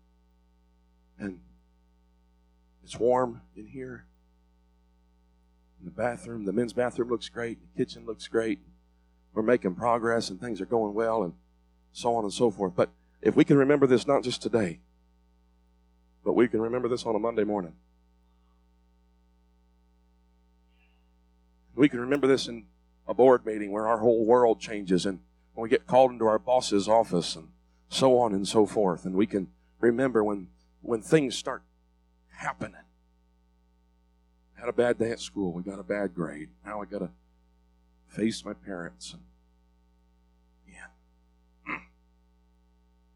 and 1.18 1.38
it's 2.82 2.98
warm 2.98 3.40
in 3.56 3.66
here. 3.66 4.06
In 5.80 5.86
the 5.86 5.90
bathroom, 5.90 6.44
the 6.44 6.52
men's 6.52 6.72
bathroom 6.72 7.10
looks 7.10 7.28
great, 7.28 7.58
the 7.60 7.84
kitchen 7.84 8.06
looks 8.06 8.26
great. 8.26 8.60
We're 9.32 9.42
making 9.42 9.74
progress 9.74 10.30
and 10.30 10.40
things 10.40 10.60
are 10.60 10.66
going 10.66 10.94
well 10.94 11.24
and 11.24 11.34
so 11.94 12.14
on 12.16 12.24
and 12.24 12.32
so 12.32 12.50
forth. 12.50 12.74
But 12.76 12.90
if 13.22 13.34
we 13.34 13.44
can 13.44 13.56
remember 13.56 13.86
this 13.86 14.06
not 14.06 14.22
just 14.22 14.42
today, 14.42 14.80
but 16.24 16.34
we 16.34 16.48
can 16.48 16.60
remember 16.60 16.88
this 16.88 17.06
on 17.06 17.14
a 17.14 17.18
Monday 17.18 17.44
morning. 17.44 17.74
We 21.74 21.88
can 21.88 22.00
remember 22.00 22.26
this 22.26 22.48
in 22.48 22.66
a 23.06 23.14
board 23.14 23.46
meeting 23.46 23.70
where 23.70 23.86
our 23.86 23.98
whole 23.98 24.24
world 24.24 24.60
changes 24.60 25.06
and 25.06 25.20
when 25.54 25.62
we 25.62 25.68
get 25.68 25.86
called 25.86 26.10
into 26.10 26.26
our 26.26 26.38
boss's 26.38 26.88
office 26.88 27.36
and 27.36 27.48
so 27.88 28.18
on 28.18 28.34
and 28.34 28.46
so 28.46 28.66
forth. 28.66 29.04
And 29.04 29.14
we 29.14 29.26
can 29.26 29.48
remember 29.80 30.24
when, 30.24 30.48
when 30.82 31.00
things 31.00 31.36
start 31.36 31.62
happening. 32.30 32.74
Had 34.54 34.68
a 34.68 34.72
bad 34.72 34.98
day 34.98 35.10
at 35.10 35.20
school. 35.20 35.52
We 35.52 35.62
got 35.62 35.78
a 35.78 35.84
bad 35.84 36.14
grade. 36.14 36.48
Now 36.64 36.82
I 36.82 36.86
got 36.86 37.00
to 37.00 37.10
face 38.08 38.44
my 38.44 38.54
parents 38.54 39.14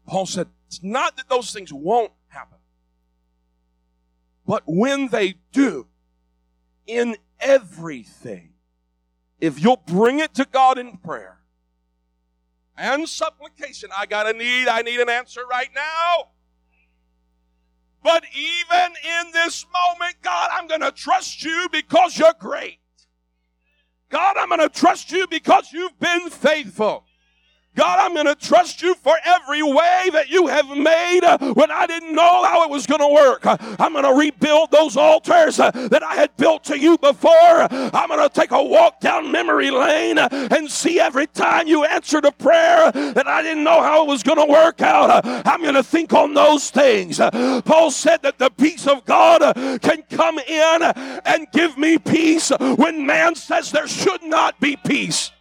Paul 0.09 0.25
said, 0.25 0.47
it's 0.65 0.81
not 0.81 1.17
that 1.17 1.29
those 1.29 1.53
things 1.53 1.71
won't 1.71 2.11
happen, 2.29 2.57
but 4.47 4.63
when 4.65 5.09
they 5.09 5.35
do, 5.51 5.85
in 6.87 7.15
everything, 7.39 8.53
if 9.39 9.61
you'll 9.61 9.83
bring 9.85 10.19
it 10.19 10.33
to 10.33 10.45
God 10.45 10.79
in 10.79 10.97
prayer 10.97 11.37
and 12.75 13.07
supplication, 13.07 13.91
I 13.95 14.07
got 14.07 14.27
a 14.27 14.33
need, 14.33 14.67
I 14.67 14.81
need 14.81 14.99
an 14.99 15.09
answer 15.09 15.41
right 15.49 15.69
now. 15.75 16.29
But 18.01 18.23
even 18.33 18.93
in 19.03 19.31
this 19.31 19.65
moment, 19.71 20.15
God, 20.23 20.49
I'm 20.51 20.67
going 20.67 20.81
to 20.81 20.91
trust 20.91 21.43
you 21.43 21.67
because 21.71 22.17
you're 22.17 22.33
great. 22.39 22.79
God, 24.09 24.37
I'm 24.37 24.49
going 24.49 24.61
to 24.61 24.69
trust 24.69 25.11
you 25.11 25.27
because 25.27 25.71
you've 25.71 25.99
been 25.99 26.31
faithful. 26.31 27.05
God, 27.75 27.99
I'm 27.99 28.13
going 28.13 28.25
to 28.25 28.35
trust 28.35 28.81
you 28.81 28.95
for 28.95 29.15
every 29.23 29.63
way 29.63 30.09
that 30.11 30.29
you 30.29 30.47
have 30.47 30.67
made 30.69 31.21
when 31.53 31.71
I 31.71 31.85
didn't 31.87 32.13
know 32.13 32.43
how 32.43 32.63
it 32.63 32.69
was 32.69 32.85
going 32.85 32.99
to 32.99 33.07
work. 33.07 33.41
I'm 33.45 33.93
going 33.93 34.03
to 34.03 34.13
rebuild 34.13 34.71
those 34.71 34.97
altars 34.97 35.57
that 35.57 36.03
I 36.03 36.15
had 36.15 36.35
built 36.35 36.65
to 36.65 36.77
you 36.77 36.97
before. 36.97 37.31
I'm 37.31 38.09
going 38.09 38.27
to 38.27 38.29
take 38.33 38.51
a 38.51 38.61
walk 38.61 38.99
down 38.99 39.31
memory 39.31 39.71
lane 39.71 40.17
and 40.17 40.69
see 40.69 40.99
every 40.99 41.27
time 41.27 41.67
you 41.67 41.85
answered 41.85 42.25
a 42.25 42.31
prayer 42.31 42.91
that 42.91 43.27
I 43.27 43.41
didn't 43.41 43.63
know 43.63 43.81
how 43.81 44.03
it 44.03 44.07
was 44.07 44.23
going 44.23 44.45
to 44.45 44.51
work 44.51 44.81
out. 44.81 45.25
I'm 45.47 45.61
going 45.61 45.75
to 45.75 45.83
think 45.83 46.11
on 46.11 46.33
those 46.33 46.69
things. 46.69 47.19
Paul 47.19 47.91
said 47.91 48.23
that 48.23 48.39
the 48.39 48.49
peace 48.49 48.87
of 48.87 49.05
God 49.05 49.55
can 49.81 50.03
come 50.09 50.39
in 50.39 50.81
and 50.83 51.47
give 51.53 51.77
me 51.77 51.97
peace 51.97 52.51
when 52.59 53.05
man 53.05 53.35
says 53.35 53.71
there 53.71 53.87
should 53.87 54.23
not 54.23 54.59
be 54.59 54.75
peace. 54.75 55.31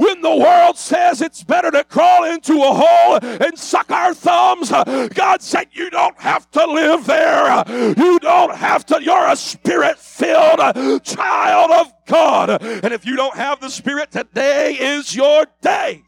When 0.00 0.22
the 0.22 0.34
world 0.34 0.78
says 0.78 1.20
it's 1.20 1.44
better 1.44 1.70
to 1.70 1.84
crawl 1.84 2.24
into 2.24 2.54
a 2.54 2.72
hole 2.72 3.18
and 3.22 3.58
suck 3.58 3.90
our 3.90 4.14
thumbs, 4.14 4.72
uh, 4.72 5.08
God 5.12 5.42
said, 5.42 5.66
You 5.72 5.90
don't 5.90 6.18
have 6.18 6.50
to 6.52 6.64
live 6.64 7.04
there. 7.04 7.62
You 7.68 8.18
don't 8.18 8.54
have 8.54 8.86
to. 8.86 9.02
You're 9.02 9.28
a 9.28 9.36
spirit 9.36 9.98
filled 9.98 10.58
uh, 10.58 11.00
child 11.00 11.70
of 11.70 11.92
God. 12.06 12.62
And 12.62 12.94
if 12.94 13.04
you 13.04 13.14
don't 13.14 13.36
have 13.36 13.60
the 13.60 13.68
Spirit, 13.68 14.10
today 14.10 14.72
is 14.72 15.14
your 15.14 15.44
day. 15.60 16.02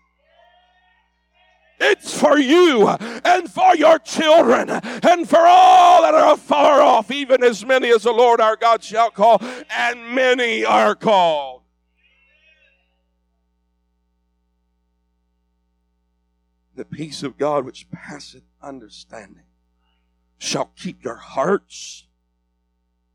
It's 1.79 2.19
for 2.19 2.39
you 2.39 2.89
and 2.89 3.51
for 3.51 3.77
your 3.77 3.99
children 3.99 4.71
and 4.71 5.29
for 5.29 5.45
all 5.45 6.03
that 6.03 6.15
are 6.15 6.39
far 6.39 6.81
off, 6.81 7.11
even 7.11 7.45
as 7.45 7.67
many 7.67 7.91
as 7.91 8.05
the 8.05 8.13
Lord 8.13 8.41
our 8.41 8.57
God 8.57 8.83
shall 8.83 9.11
call, 9.11 9.39
and 9.69 10.15
many 10.15 10.65
are 10.65 10.95
called. 10.95 11.52
The 16.83 16.97
peace 16.97 17.23
of 17.23 17.39
God 17.39 17.65
which 17.65 17.89
passeth 17.93 18.43
understanding 18.61 19.45
shall 20.37 20.73
keep 20.75 21.05
your 21.05 21.15
hearts 21.15 22.09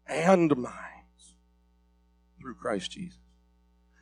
and 0.08 0.56
minds 0.56 1.36
through 2.40 2.56
Christ 2.56 2.92
Jesus. 2.92 3.20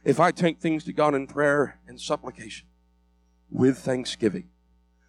If 0.04 0.20
I 0.20 0.30
take 0.30 0.60
things 0.60 0.84
to 0.84 0.94
God 0.94 1.16
in 1.16 1.26
prayer 1.26 1.80
and 1.88 2.00
supplication 2.00 2.68
with 3.50 3.80
thanksgiving, 3.80 4.50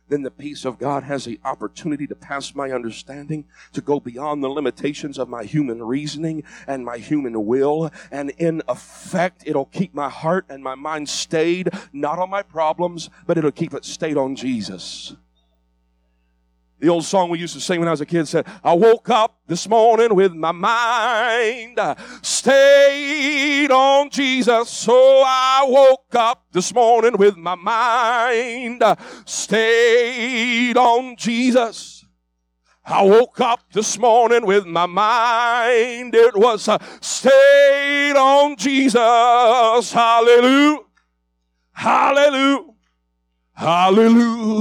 then 0.08 0.22
the 0.22 0.30
peace 0.30 0.64
of 0.64 0.78
God 0.78 1.02
has 1.02 1.24
the 1.24 1.40
opportunity 1.44 2.06
to 2.06 2.14
pass 2.14 2.54
my 2.54 2.70
understanding, 2.70 3.44
to 3.72 3.80
go 3.80 4.00
beyond 4.00 4.42
the 4.42 4.48
limitations 4.48 5.18
of 5.18 5.28
my 5.28 5.44
human 5.44 5.82
reasoning 5.82 6.44
and 6.66 6.84
my 6.84 6.98
human 6.98 7.46
will. 7.46 7.90
And 8.10 8.30
in 8.38 8.62
effect, 8.68 9.42
it'll 9.46 9.66
keep 9.66 9.94
my 9.94 10.08
heart 10.08 10.46
and 10.48 10.62
my 10.62 10.74
mind 10.74 11.08
stayed, 11.08 11.70
not 11.92 12.18
on 12.18 12.30
my 12.30 12.42
problems, 12.42 13.10
but 13.26 13.36
it'll 13.38 13.50
keep 13.50 13.74
it 13.74 13.84
stayed 13.84 14.16
on 14.16 14.36
Jesus. 14.36 15.16
The 16.78 16.88
old 16.88 17.04
song 17.04 17.30
we 17.30 17.38
used 17.38 17.54
to 17.54 17.60
sing 17.60 17.80
when 17.80 17.88
I 17.88 17.92
was 17.92 18.02
a 18.02 18.06
kid 18.06 18.28
said, 18.28 18.46
I 18.62 18.74
woke 18.74 19.08
up 19.08 19.38
this 19.46 19.66
morning 19.66 20.14
with 20.14 20.34
my 20.34 20.52
mind 20.52 21.78
stayed 22.20 23.70
on 23.70 24.10
Jesus. 24.10 24.68
So 24.68 25.22
I 25.24 25.64
woke 25.66 26.14
up 26.14 26.44
this 26.52 26.74
morning 26.74 27.16
with 27.16 27.36
my 27.36 27.54
mind 27.54 28.82
stayed 29.24 30.76
on 30.76 31.16
Jesus. 31.16 32.04
I 32.84 33.02
woke 33.02 33.40
up 33.40 33.60
this 33.72 33.98
morning 33.98 34.46
with 34.46 34.64
my 34.64 34.86
mind. 34.86 36.14
It 36.14 36.36
was 36.36 36.68
uh, 36.68 36.78
stayed 37.00 38.14
on 38.16 38.54
Jesus. 38.56 39.92
Hallelujah. 39.92 40.78
Hallelujah. 41.72 42.64
Hallelujah. 43.54 44.58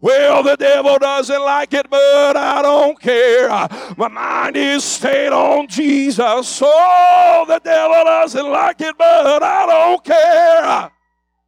Well, 0.00 0.44
the 0.44 0.56
devil 0.56 0.96
doesn't 0.98 1.42
like 1.42 1.74
it, 1.74 1.90
but 1.90 2.36
I 2.36 2.62
don't 2.62 3.00
care. 3.00 3.48
My 3.96 4.06
mind 4.06 4.56
is 4.56 4.84
stayed 4.84 5.32
on 5.32 5.66
Jesus. 5.66 6.62
Oh, 6.64 7.44
the 7.48 7.58
devil 7.58 8.04
doesn't 8.04 8.48
like 8.48 8.80
it, 8.80 8.96
but 8.96 9.42
I 9.42 9.66
don't 9.66 10.04
care. 10.04 10.90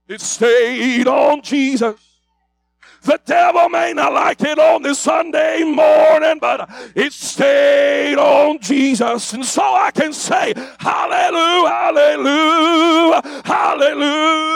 It's 0.08 0.26
stayed 0.26 1.06
on 1.06 1.42
Jesus. 1.42 1.94
The 3.02 3.20
devil 3.24 3.68
may 3.68 3.92
not 3.92 4.12
like 4.12 4.40
it 4.42 4.58
on 4.58 4.82
this 4.82 4.98
Sunday 4.98 5.62
morning, 5.62 6.38
but 6.40 6.68
it 6.96 7.12
stayed 7.12 8.16
on 8.18 8.60
Jesus. 8.60 9.32
And 9.32 9.44
so 9.44 9.62
I 9.62 9.92
can 9.92 10.12
say, 10.12 10.52
Hallelujah, 10.78 11.70
Hallelujah, 11.70 13.22
Hallelujah. 13.44 14.50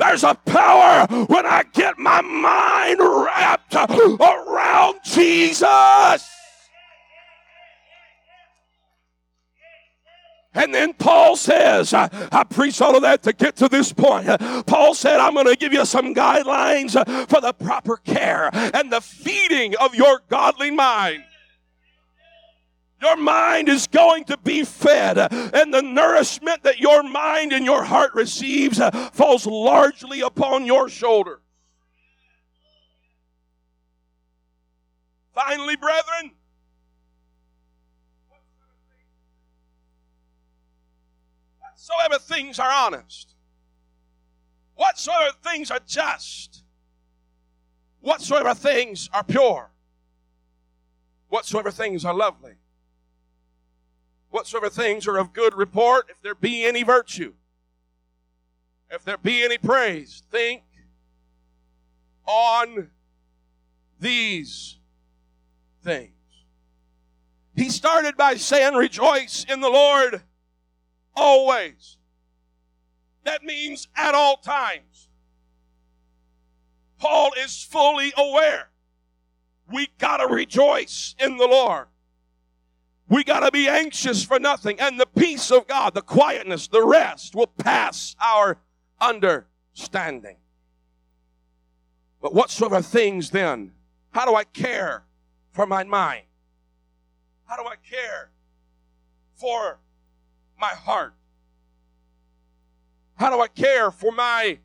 There's 0.00 0.24
a 0.24 0.34
power 0.34 1.06
when 1.26 1.44
I 1.44 1.62
get 1.74 1.98
my 1.98 2.22
mind 2.22 3.00
wrapped 3.00 3.74
around 3.74 5.00
Jesus. 5.04 6.26
And 10.54 10.74
then 10.74 10.94
Paul 10.94 11.36
says, 11.36 11.92
I, 11.94 12.08
I 12.32 12.44
preach 12.44 12.80
all 12.80 12.96
of 12.96 13.02
that 13.02 13.22
to 13.24 13.34
get 13.34 13.56
to 13.56 13.68
this 13.68 13.92
point. 13.92 14.26
Paul 14.66 14.94
said, 14.94 15.20
I'm 15.20 15.34
going 15.34 15.46
to 15.46 15.54
give 15.54 15.72
you 15.72 15.84
some 15.84 16.14
guidelines 16.14 16.92
for 17.28 17.40
the 17.40 17.52
proper 17.52 17.98
care 17.98 18.50
and 18.52 18.90
the 18.90 19.00
feeding 19.00 19.76
of 19.76 19.94
your 19.94 20.22
godly 20.28 20.70
mind. 20.70 21.22
Your 23.00 23.16
mind 23.16 23.70
is 23.70 23.86
going 23.86 24.24
to 24.24 24.36
be 24.36 24.62
fed, 24.62 25.16
and 25.18 25.72
the 25.72 25.80
nourishment 25.80 26.62
that 26.64 26.80
your 26.80 27.02
mind 27.02 27.52
and 27.52 27.64
your 27.64 27.82
heart 27.82 28.14
receives 28.14 28.78
uh, 28.78 28.90
falls 29.12 29.46
largely 29.46 30.20
upon 30.20 30.66
your 30.66 30.90
shoulders. 30.90 31.40
Finally, 35.34 35.76
brethren, 35.76 36.32
whatsoever 41.58 42.18
things 42.18 42.58
are 42.58 42.70
honest, 42.70 43.34
whatsoever 44.74 45.30
things 45.42 45.70
are 45.70 45.80
just, 45.86 46.64
whatsoever 48.00 48.52
things 48.52 49.08
are 49.14 49.24
pure, 49.24 49.70
whatsoever 51.28 51.70
things 51.70 52.04
are 52.04 52.12
lovely 52.12 52.56
whatsoever 54.30 54.70
things 54.70 55.06
are 55.06 55.18
of 55.18 55.32
good 55.32 55.54
report, 55.54 56.06
if 56.08 56.20
there 56.22 56.34
be 56.34 56.64
any 56.64 56.82
virtue, 56.82 57.34
if 58.90 59.04
there 59.04 59.18
be 59.18 59.42
any 59.42 59.58
praise, 59.58 60.22
think 60.30 60.62
on 62.26 62.90
these 63.98 64.78
things. 65.82 66.12
He 67.54 67.68
started 67.68 68.16
by 68.16 68.34
saying, 68.36 68.74
Rejoice 68.74 69.44
in 69.48 69.60
the 69.60 69.68
Lord 69.68 70.22
always. 71.14 71.98
That 73.24 73.42
means 73.42 73.88
at 73.96 74.14
all 74.14 74.36
times. 74.38 75.08
Paul 76.98 77.32
is 77.38 77.62
fully 77.62 78.12
aware. 78.16 78.68
We 79.70 79.88
gotta 79.98 80.26
rejoice 80.32 81.14
in 81.18 81.36
the 81.36 81.46
Lord. 81.46 81.86
We 83.10 83.24
got 83.24 83.40
to 83.40 83.50
be 83.50 83.68
anxious 83.68 84.22
for 84.22 84.38
nothing. 84.38 84.78
And 84.78 84.98
the 84.98 85.04
peace 85.04 85.50
of 85.50 85.66
God, 85.66 85.94
the 85.94 86.00
quietness, 86.00 86.68
the 86.68 86.86
rest 86.86 87.34
will 87.34 87.48
pass 87.48 88.14
our 88.22 88.58
understanding. 89.00 90.36
But 92.22 92.32
whatsoever 92.32 92.80
things 92.80 93.30
then, 93.30 93.72
how 94.12 94.26
do 94.26 94.36
I 94.36 94.44
care 94.44 95.06
for 95.50 95.66
my 95.66 95.82
mind? 95.82 96.22
How 97.46 97.56
do 97.56 97.64
I 97.68 97.74
care 97.76 98.30
for 99.34 99.80
my 100.56 100.68
heart? 100.68 101.14
How 103.16 103.30
do 103.30 103.40
I 103.40 103.48
care 103.48 103.90
for 103.90 104.12
my 104.12 104.60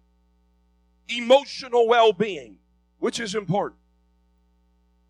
emotional 1.09 1.87
well 1.87 2.13
being, 2.13 2.57
which 2.99 3.19
is 3.19 3.33
important? 3.33 3.81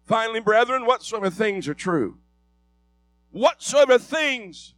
Finally, 0.05 0.39
brethren, 0.39 0.85
whatsoever 0.85 1.29
things 1.29 1.67
are 1.67 1.73
true 1.73 2.17
whatsoever 3.35 3.99
things 3.99 4.73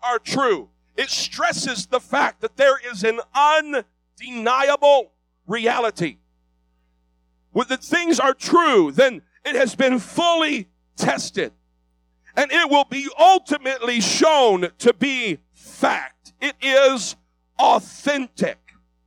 are 0.00 0.18
true. 0.18 0.68
It 0.96 1.10
stresses 1.10 1.86
the 1.86 2.00
fact 2.00 2.40
that 2.40 2.56
there 2.56 2.78
is 2.90 3.02
an 3.02 3.20
undeniable 3.34 5.12
reality. 5.46 6.18
When 7.50 7.66
the 7.68 7.76
things 7.76 8.20
are 8.20 8.32
true, 8.32 8.92
then 8.92 9.22
it 9.44 9.56
has 9.56 9.74
been 9.74 9.98
fully 9.98 10.68
tested. 10.96 11.52
And 12.36 12.52
it 12.52 12.70
will 12.70 12.84
be 12.84 13.08
ultimately 13.18 14.00
shown 14.00 14.68
to 14.78 14.94
be 14.94 15.38
fact. 15.52 16.32
It 16.40 16.54
is 16.62 17.16
authentic. 17.58 18.65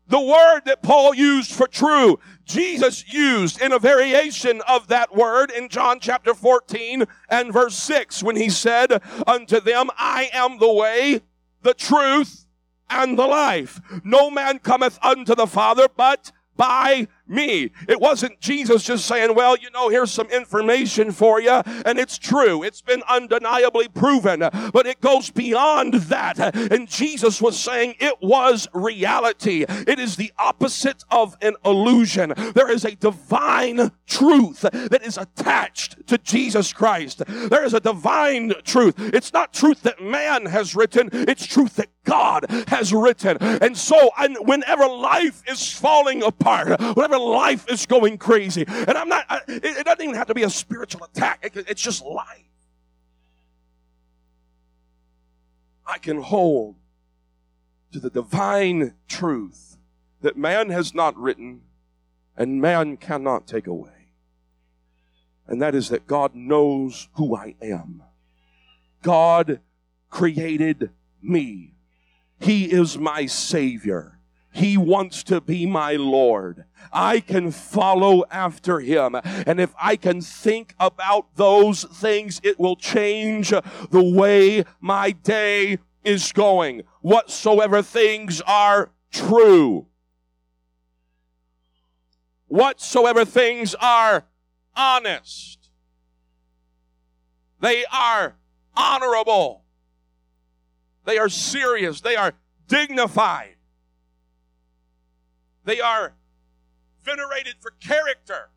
The 0.10 0.20
word 0.20 0.62
that 0.66 0.82
Paul 0.82 1.14
used 1.14 1.52
for 1.52 1.68
true 1.68 2.20
Jesus 2.50 3.14
used 3.14 3.62
in 3.62 3.72
a 3.72 3.78
variation 3.78 4.62
of 4.68 4.88
that 4.88 5.16
word 5.16 5.52
in 5.52 5.70
John 5.70 6.00
chapter 6.00 6.34
14 6.34 7.06
and 7.30 7.54
verse 7.54 7.76
6 7.76 8.24
when 8.24 8.36
he 8.36 8.50
said 8.50 9.04
unto 9.28 9.62
them, 9.62 9.92
I 10.00 10.32
am 10.34 10.58
the 10.58 10.74
way, 10.74 11.22
the 11.62 11.76
truth, 11.76 12.48
and 12.90 13.20
the 13.20 13.28
life. 13.28 13.80
No 14.04 14.32
man 14.32 14.58
cometh 14.58 14.98
unto 15.04 15.36
the 15.36 15.46
Father 15.46 15.88
but 15.96 16.32
by 16.58 17.08
me. 17.30 17.72
It 17.88 18.00
wasn't 18.00 18.40
Jesus 18.40 18.84
just 18.84 19.06
saying, 19.06 19.36
well, 19.36 19.56
you 19.58 19.70
know, 19.72 19.90
here's 19.90 20.12
some 20.12 20.28
information 20.28 21.12
for 21.12 21.40
you, 21.40 21.62
and 21.86 22.00
it's 22.00 22.18
true. 22.18 22.64
It's 22.64 22.82
been 22.82 23.04
undeniably 23.08 23.88
proven, 23.88 24.40
but 24.40 24.86
it 24.86 25.02
goes 25.02 25.30
beyond 25.30 25.94
that. 25.94 26.56
And 26.72 26.88
Jesus 26.88 27.42
was 27.42 27.60
saying 27.60 27.96
it 28.00 28.16
was 28.22 28.68
reality. 28.74 29.66
It 29.68 30.00
is 30.00 30.16
the 30.16 30.32
opposite 30.38 31.04
of 31.12 31.38
an 31.42 31.56
illusion. 31.64 32.34
There 32.56 32.72
is 32.72 32.86
a 32.86 32.96
divine 32.96 33.92
truth 34.08 34.62
that 34.62 35.02
is 35.04 35.18
attached 35.18 36.08
to 36.08 36.18
Jesus 36.18 36.74
Christ. 36.74 37.22
There 37.28 37.64
is 37.64 37.74
a 37.74 37.80
divine 37.80 38.54
truth. 38.64 38.96
It's 38.98 39.34
not 39.34 39.54
truth 39.54 39.84
that 39.84 40.02
man 40.02 40.46
has 40.48 40.76
written, 40.76 41.10
it's 41.12 41.46
truth 41.46 41.76
that 41.76 41.90
God 42.04 42.46
has 42.68 42.92
written. 42.92 43.38
And 43.40 43.78
so, 43.78 44.10
and 44.18 44.36
whenever 44.42 44.88
life 44.88 45.44
is 45.48 45.72
falling 45.72 46.24
apart, 46.24 46.80
whenever 46.96 47.19
life 47.20 47.70
is 47.70 47.86
going 47.86 48.18
crazy. 48.18 48.66
And 48.68 48.92
I'm 48.92 49.10
not, 49.10 49.26
I, 49.30 49.42
it, 49.48 49.64
it, 49.64 49.86
doesn't 49.86 50.02
even 50.02 50.16
have 50.16 50.28
to 50.28 50.34
be 50.34 50.44
a 50.44 50.50
spiritual 50.50 51.04
attack, 51.04 51.40
it, 51.44 51.66
it's 51.68 51.82
just 51.82 52.04
life. 52.04 52.44
I 55.86 55.98
can 55.98 56.22
hold 56.22 56.76
to 57.92 58.00
the 58.00 58.10
divine 58.10 58.94
truth 59.08 59.78
that 60.22 60.38
man 60.38 60.70
has 60.70 60.94
not 60.94 61.18
written 61.18 61.62
and 62.38 62.62
man 62.62 62.96
cannot 62.98 63.48
take 63.48 63.68
away. 63.68 63.92
And 65.48 65.62
that 65.62 65.74
is 65.74 65.90
that 65.90 66.06
God 66.06 66.36
knows 66.36 67.10
who 67.14 67.36
I 67.36 67.56
am. 67.62 68.04
God 69.02 69.62
created 70.12 70.92
me. 71.22 71.74
He 72.40 72.66
is 72.72 72.98
my 72.98 73.26
Savior. 73.26 74.19
He 74.60 74.76
wants 74.76 75.24
to 75.24 75.40
be 75.40 75.66
my 75.66 75.94
Lord. 75.94 76.66
I 76.92 77.22
can 77.22 77.52
follow 77.52 78.26
after 78.30 78.82
him. 78.82 79.16
And 79.24 79.58
if 79.60 79.74
I 79.82 79.96
can 79.96 80.20
think 80.20 80.76
about 80.80 81.36
those 81.36 81.86
things, 81.86 82.42
it 82.44 82.60
will 82.60 82.76
change 82.76 83.52
the 83.52 84.04
way 84.04 84.66
my 84.82 85.12
day 85.12 85.80
is 86.04 86.34
going. 86.34 86.84
Whatsoever 87.00 87.82
things 87.82 88.42
are 88.42 88.92
true. 89.12 89.88
Whatsoever 92.48 93.24
things 93.24 93.76
are 93.76 94.26
honest, 94.76 95.70
they 97.62 97.86
are 97.94 98.36
honorable, 98.76 99.64
they 101.06 101.18
are 101.18 101.30
serious, 101.30 102.02
they 102.02 102.16
are 102.16 102.34
dignified, 102.68 103.56
they 105.70 105.80
are 105.80 106.16
venerated 107.04 107.54
for 107.60 107.70
character. 107.70 108.50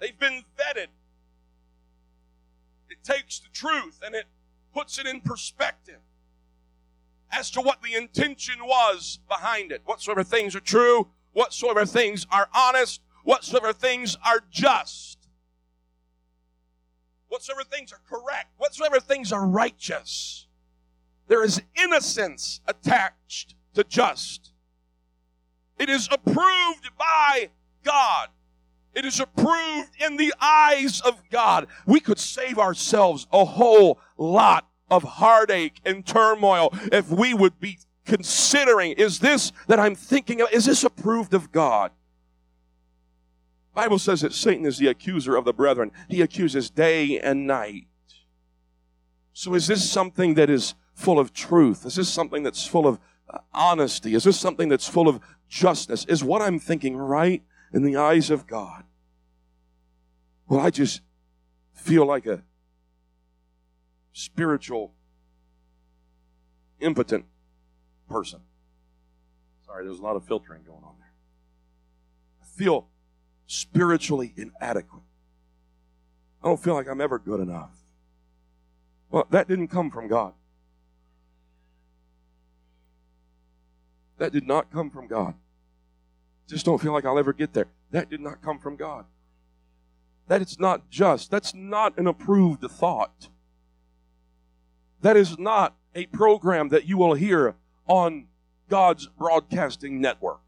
They've 0.00 0.18
been 0.18 0.42
vetted. 0.58 0.88
It 2.90 3.04
takes 3.04 3.38
the 3.38 3.50
truth 3.52 4.00
and 4.04 4.16
it 4.16 4.24
puts 4.72 4.98
it 4.98 5.06
in 5.06 5.20
perspective 5.20 6.00
as 7.30 7.52
to 7.52 7.60
what 7.60 7.82
the 7.82 7.94
intention 7.94 8.66
was 8.66 9.20
behind 9.28 9.70
it. 9.70 9.82
Whatsoever 9.84 10.24
things 10.24 10.56
are 10.56 10.60
true, 10.60 11.06
whatsoever 11.32 11.86
things 11.86 12.26
are 12.32 12.48
honest, 12.52 13.00
whatsoever 13.22 13.72
things 13.72 14.16
are 14.26 14.40
just, 14.50 15.28
whatsoever 17.28 17.62
things 17.62 17.92
are 17.92 18.00
correct, 18.08 18.48
whatsoever 18.56 18.98
things 18.98 19.30
are 19.30 19.46
righteous. 19.46 20.48
There 21.28 21.44
is 21.44 21.62
innocence 21.76 22.60
attached 22.66 23.54
to 23.74 23.84
just. 23.84 24.50
It 25.78 25.88
is 25.88 26.08
approved 26.10 26.90
by 26.98 27.50
God. 27.84 28.28
It 28.94 29.04
is 29.04 29.18
approved 29.18 29.90
in 30.00 30.16
the 30.16 30.32
eyes 30.40 31.00
of 31.00 31.20
God. 31.30 31.66
We 31.84 32.00
could 32.00 32.18
save 32.18 32.58
ourselves 32.58 33.26
a 33.32 33.44
whole 33.44 33.98
lot 34.16 34.68
of 34.90 35.02
heartache 35.02 35.80
and 35.84 36.06
turmoil 36.06 36.72
if 36.92 37.10
we 37.10 37.34
would 37.34 37.58
be 37.58 37.78
considering 38.04 38.92
is 38.92 39.18
this 39.18 39.52
that 39.66 39.80
I'm 39.80 39.94
thinking 39.94 40.40
of, 40.40 40.52
is 40.52 40.66
this 40.66 40.84
approved 40.84 41.34
of 41.34 41.50
God? 41.50 41.90
Bible 43.74 43.98
says 43.98 44.20
that 44.20 44.32
Satan 44.32 44.66
is 44.66 44.78
the 44.78 44.86
accuser 44.86 45.36
of 45.36 45.44
the 45.44 45.52
brethren. 45.52 45.90
He 46.08 46.22
accuses 46.22 46.70
day 46.70 47.18
and 47.18 47.46
night. 47.46 47.86
So 49.32 49.54
is 49.54 49.66
this 49.66 49.88
something 49.90 50.34
that 50.34 50.48
is 50.48 50.74
full 50.94 51.18
of 51.18 51.32
truth? 51.32 51.84
Is 51.84 51.96
this 51.96 52.08
something 52.08 52.44
that's 52.44 52.64
full 52.64 52.86
of 52.86 53.00
uh, 53.28 53.38
honesty? 53.52 54.14
Is 54.14 54.22
this 54.22 54.38
something 54.38 54.68
that's 54.68 54.86
full 54.86 55.08
of 55.08 55.18
justice? 55.54 56.04
Is 56.06 56.24
what 56.24 56.42
I'm 56.42 56.58
thinking 56.58 56.96
right 56.96 57.42
in 57.72 57.84
the 57.84 57.96
eyes 57.96 58.28
of 58.28 58.46
God? 58.46 58.82
Well, 60.48 60.60
I 60.60 60.70
just 60.70 61.00
feel 61.72 62.04
like 62.04 62.26
a 62.26 62.42
spiritual 64.12 64.92
impotent 66.80 67.24
person. 68.08 68.40
Sorry, 69.64 69.84
there's 69.84 70.00
a 70.00 70.02
lot 70.02 70.16
of 70.16 70.24
filtering 70.26 70.64
going 70.64 70.82
on 70.82 70.96
there. 70.98 71.12
I 72.42 72.46
feel 72.46 72.88
spiritually 73.46 74.34
inadequate. 74.36 75.02
I 76.42 76.48
don't 76.48 76.60
feel 76.62 76.74
like 76.74 76.88
I'm 76.88 77.00
ever 77.00 77.18
good 77.18 77.40
enough. 77.40 77.70
Well, 79.10 79.26
that 79.30 79.48
didn't 79.48 79.68
come 79.68 79.90
from 79.90 80.08
God. 80.08 80.34
That 84.18 84.32
did 84.32 84.46
not 84.46 84.70
come 84.72 84.90
from 84.90 85.06
God. 85.06 85.34
Just 86.48 86.66
don't 86.66 86.80
feel 86.80 86.92
like 86.92 87.04
I'll 87.04 87.18
ever 87.18 87.32
get 87.32 87.52
there. 87.52 87.66
That 87.90 88.10
did 88.10 88.20
not 88.20 88.42
come 88.42 88.58
from 88.58 88.76
God. 88.76 89.06
That 90.28 90.42
is 90.42 90.58
not 90.58 90.90
just. 90.90 91.30
That's 91.30 91.54
not 91.54 91.98
an 91.98 92.06
approved 92.06 92.62
thought. 92.70 93.28
That 95.00 95.16
is 95.16 95.38
not 95.38 95.76
a 95.94 96.06
program 96.06 96.70
that 96.70 96.86
you 96.86 96.96
will 96.96 97.14
hear 97.14 97.54
on 97.86 98.26
God's 98.68 99.06
broadcasting 99.06 100.00
network. 100.00 100.40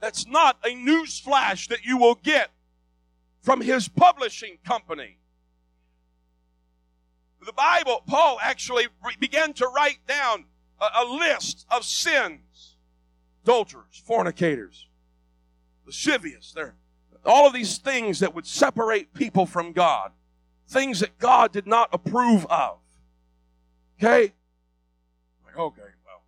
That's 0.00 0.26
not 0.26 0.58
a 0.64 0.74
news 0.74 1.18
flash 1.18 1.68
that 1.68 1.84
you 1.84 1.96
will 1.96 2.14
get 2.14 2.50
from 3.42 3.60
his 3.60 3.88
publishing 3.88 4.58
company. 4.64 5.18
The 7.44 7.52
Bible, 7.52 8.02
Paul 8.06 8.38
actually 8.42 8.88
began 9.18 9.52
to 9.54 9.66
write 9.66 10.06
down 10.06 10.46
a, 10.80 11.02
a 11.02 11.04
list 11.04 11.66
of 11.70 11.84
sins 11.84 12.67
adulterers, 13.48 14.02
fornicators, 14.06 14.88
lascivious, 15.86 16.52
they're, 16.52 16.74
all 17.24 17.46
of 17.46 17.54
these 17.54 17.78
things 17.78 18.20
that 18.20 18.34
would 18.34 18.46
separate 18.46 19.14
people 19.14 19.46
from 19.46 19.72
God, 19.72 20.12
things 20.68 21.00
that 21.00 21.18
God 21.18 21.50
did 21.50 21.66
not 21.66 21.88
approve 21.90 22.44
of. 22.46 22.78
Okay? 23.98 24.34
Like, 25.46 25.56
okay, 25.58 25.80
well, 26.04 26.22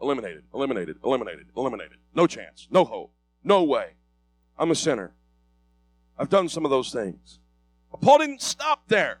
eliminated, 0.00 0.42
eliminated, 0.52 0.96
eliminated, 1.04 1.46
eliminated. 1.56 1.98
No 2.16 2.26
chance, 2.26 2.66
no 2.68 2.84
hope, 2.84 3.12
no 3.44 3.62
way. 3.62 3.90
I'm 4.58 4.72
a 4.72 4.74
sinner. 4.74 5.12
I've 6.18 6.28
done 6.28 6.48
some 6.48 6.64
of 6.64 6.72
those 6.72 6.92
things. 6.92 7.38
But 7.92 8.00
Paul 8.00 8.18
didn't 8.18 8.42
stop 8.42 8.88
there. 8.88 9.20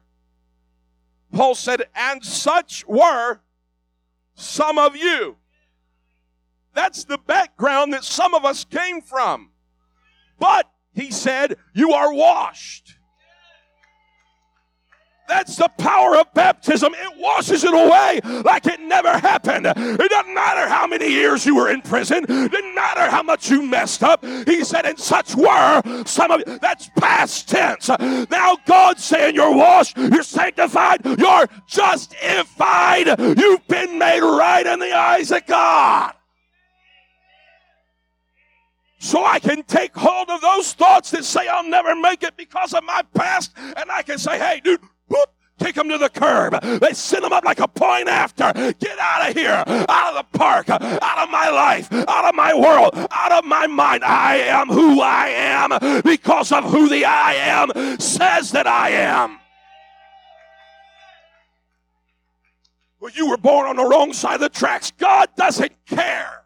Paul 1.32 1.54
said, 1.54 1.84
and 1.94 2.24
such 2.24 2.84
were 2.88 3.38
some 4.34 4.78
of 4.78 4.96
you. 4.96 5.36
That's 6.74 7.04
the 7.04 7.18
background 7.18 7.92
that 7.92 8.04
some 8.04 8.34
of 8.34 8.44
us 8.44 8.64
came 8.64 9.00
from. 9.00 9.50
But, 10.38 10.68
he 10.94 11.10
said, 11.10 11.56
you 11.74 11.92
are 11.92 12.12
washed. 12.12 12.96
That's 15.28 15.56
the 15.56 15.70
power 15.78 16.18
of 16.18 16.26
baptism. 16.34 16.92
It 16.94 17.18
washes 17.18 17.64
it 17.64 17.72
away 17.72 18.20
like 18.44 18.66
it 18.66 18.80
never 18.80 19.16
happened. 19.16 19.66
It 19.66 20.10
doesn't 20.10 20.34
matter 20.34 20.68
how 20.68 20.86
many 20.86 21.08
years 21.08 21.46
you 21.46 21.56
were 21.56 21.70
in 21.70 21.80
prison. 21.80 22.24
It 22.28 22.50
didn't 22.50 22.74
matter 22.74 23.08
how 23.08 23.22
much 23.22 23.50
you 23.50 23.62
messed 23.62 24.02
up. 24.02 24.22
He 24.24 24.62
said, 24.62 24.84
and 24.84 24.98
such 24.98 25.34
were 25.34 26.04
some 26.04 26.32
of 26.32 26.42
you. 26.46 26.58
That's 26.58 26.90
past 26.98 27.48
tense. 27.48 27.88
Now 27.88 28.58
God's 28.66 29.04
saying 29.04 29.34
you're 29.34 29.54
washed, 29.54 29.96
you're 29.96 30.22
sanctified, 30.22 31.00
you're 31.18 31.46
justified. 31.66 33.18
You've 33.18 33.66
been 33.68 33.98
made 33.98 34.20
right 34.20 34.66
in 34.66 34.80
the 34.80 34.92
eyes 34.92 35.30
of 35.30 35.46
God. 35.46 36.12
So 39.02 39.24
I 39.24 39.40
can 39.40 39.64
take 39.64 39.96
hold 39.96 40.30
of 40.30 40.40
those 40.40 40.74
thoughts 40.74 41.10
that 41.10 41.24
say 41.24 41.48
I'll 41.48 41.68
never 41.68 41.96
make 41.96 42.22
it 42.22 42.36
because 42.36 42.72
of 42.72 42.84
my 42.84 43.02
past, 43.14 43.50
and 43.56 43.90
I 43.90 44.00
can 44.02 44.16
say, 44.16 44.38
hey, 44.38 44.60
dude, 44.62 44.80
Boop, 45.10 45.24
kick 45.58 45.74
them 45.74 45.88
to 45.88 45.98
the 45.98 46.08
curb. 46.08 46.62
They 46.62 46.92
send 46.92 47.24
them 47.24 47.32
up 47.32 47.44
like 47.44 47.58
a 47.58 47.66
point 47.66 48.06
after. 48.06 48.52
Get 48.54 48.98
out 49.00 49.28
of 49.28 49.36
here, 49.36 49.64
out 49.66 50.14
of 50.14 50.30
the 50.32 50.38
park, 50.38 50.70
out 50.70 51.18
of 51.18 51.30
my 51.30 51.50
life, 51.50 51.92
out 51.92 52.26
of 52.26 52.36
my 52.36 52.54
world, 52.54 52.94
out 53.10 53.32
of 53.32 53.44
my 53.44 53.66
mind. 53.66 54.04
I 54.04 54.36
am 54.36 54.68
who 54.68 55.00
I 55.00 55.30
am 55.30 56.02
because 56.02 56.52
of 56.52 56.62
who 56.62 56.88
the 56.88 57.04
I 57.04 57.32
am 57.34 57.98
says 57.98 58.52
that 58.52 58.68
I 58.68 58.90
am. 58.90 59.40
Well, 63.00 63.10
you 63.16 63.28
were 63.28 63.36
born 63.36 63.66
on 63.66 63.74
the 63.74 63.84
wrong 63.84 64.12
side 64.12 64.34
of 64.34 64.40
the 64.42 64.48
tracks. 64.48 64.92
God 64.92 65.28
doesn't 65.36 65.72
care. 65.86 66.41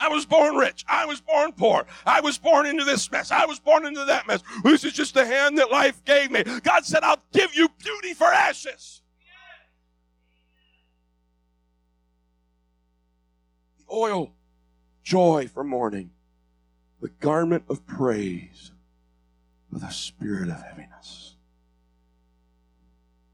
I 0.00 0.08
was 0.08 0.24
born 0.24 0.56
rich. 0.56 0.84
I 0.88 1.04
was 1.04 1.20
born 1.20 1.52
poor. 1.52 1.84
I 2.06 2.22
was 2.22 2.38
born 2.38 2.64
into 2.64 2.84
this 2.84 3.12
mess. 3.12 3.30
I 3.30 3.44
was 3.44 3.60
born 3.60 3.84
into 3.84 4.04
that 4.06 4.26
mess. 4.26 4.42
This 4.64 4.82
is 4.82 4.94
just 4.94 5.12
the 5.12 5.26
hand 5.26 5.58
that 5.58 5.70
life 5.70 6.02
gave 6.06 6.30
me. 6.30 6.42
God 6.42 6.86
said, 6.86 7.02
I'll 7.02 7.22
give 7.32 7.54
you 7.54 7.68
beauty 7.78 8.14
for 8.14 8.24
ashes. 8.24 9.02
The 13.78 13.94
oil, 13.94 14.32
joy 15.04 15.48
for 15.52 15.62
mourning. 15.62 16.12
The 17.02 17.08
garment 17.08 17.64
of 17.68 17.86
praise 17.86 18.72
for 19.70 19.78
the 19.78 19.90
spirit 19.90 20.48
of 20.48 20.62
heaviness. 20.62 21.34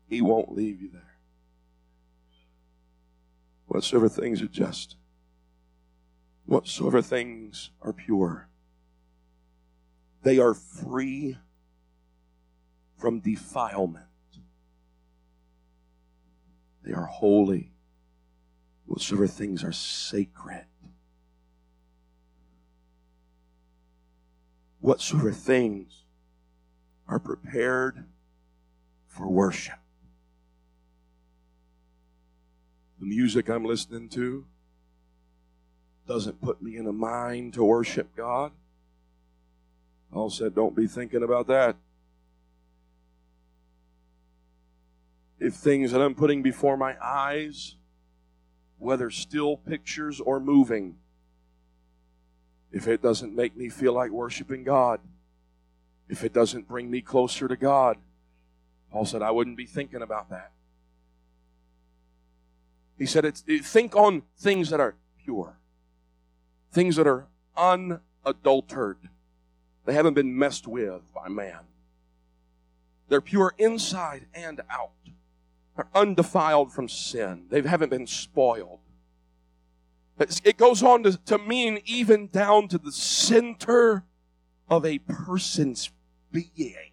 He 0.09 0.21
won't 0.21 0.53
leave 0.53 0.83
you 0.83 0.91
there. 0.93 1.03
Whatsoever 3.67 4.09
things 4.09 4.43
are 4.43 4.47
just 4.47 4.97
whatsoever 6.47 7.03
things 7.03 7.71
are 7.83 7.93
pure. 7.93 8.49
They 10.23 10.39
are 10.39 10.55
free 10.55 11.37
from 12.97 13.21
defilement. 13.21 14.05
They 16.83 16.93
are 16.93 17.05
holy. 17.07 17.73
Whatsoever 18.87 19.27
things 19.27 19.65
are 19.65 19.73
sacred. 19.73 20.67
Whatsoever 24.81 25.33
things 25.33 26.05
are 27.09 27.19
prepared 27.19 28.05
for 29.07 29.29
worship. 29.29 29.79
The 33.01 33.07
music 33.07 33.49
I'm 33.49 33.65
listening 33.65 34.09
to, 34.11 34.47
doesn't 36.07 36.41
put 36.41 36.63
me 36.63 36.77
in 36.77 36.87
a 36.87 36.93
mind 36.93 37.55
to 37.55 37.65
worship 37.65 38.15
God. 38.17 38.53
Paul 40.13 40.31
said, 40.31 40.55
Don't 40.55 40.77
be 40.77 40.87
thinking 40.87 41.23
about 41.23 41.47
that. 41.49 41.77
if 45.39 45.55
things 45.55 45.93
that 45.93 46.01
I'm 46.01 46.15
putting 46.15 46.43
before 46.43 46.77
my 46.77 46.97
eyes, 47.03 47.77
whether 48.79 49.11
still 49.11 49.57
pictures 49.57 50.21
or 50.21 50.41
moving, 50.41 50.97
if 52.73 52.89
it 52.89 53.03
doesn't 53.03 53.35
make 53.35 53.57
me 53.57 53.69
feel 53.69 53.93
like 53.93 54.11
worshiping 54.11 54.65
God, 54.65 55.01
if 56.09 56.25
it 56.25 56.33
doesn't 56.33 56.69
bring 56.69 56.91
me 56.91 57.01
closer 57.01 57.49
to 57.49 57.57
God, 57.57 57.97
Paul 58.91 59.05
said, 59.05 59.23
I 59.23 59.31
wouldn't 59.31 59.57
be 59.57 59.67
thinking 59.67 60.03
about 60.03 60.31
that. 60.31 60.53
He 62.99 63.07
said, 63.07 63.25
it's, 63.25 63.43
think 63.43 63.95
on 63.95 64.23
things 64.39 64.71
that 64.71 64.81
are 64.81 64.95
pure, 65.23 65.59
things 66.77 66.97
that 66.97 67.07
are 67.07 67.27
unadulterated. 67.57 69.09
They 69.87 69.95
haven't 69.95 70.13
been 70.13 70.39
messed 70.39 70.69
with 70.69 71.01
by 71.15 71.29
man. 71.29 71.61
They're 73.09 73.23
pure 73.23 73.55
inside 73.57 74.27
and 74.35 74.61
out. 74.69 74.91
They're 75.75 75.89
undefiled 75.95 76.75
from 76.75 76.91
sin. 76.91 77.47
They 77.49 77.63
haven't 77.63 77.89
been 77.89 78.07
spoiled. 78.07 78.81
It 80.19 80.59
goes 80.59 80.83
on 80.83 81.03
to, 81.05 81.17
to 81.25 81.39
mean 81.39 81.81
even 81.87 82.29
down 82.29 82.69
to 82.69 82.79
the 82.79 82.93
center 82.93 84.05
of 84.69 84.85
a 84.85 84.99
person's 84.99 85.91
being. 86.31 86.93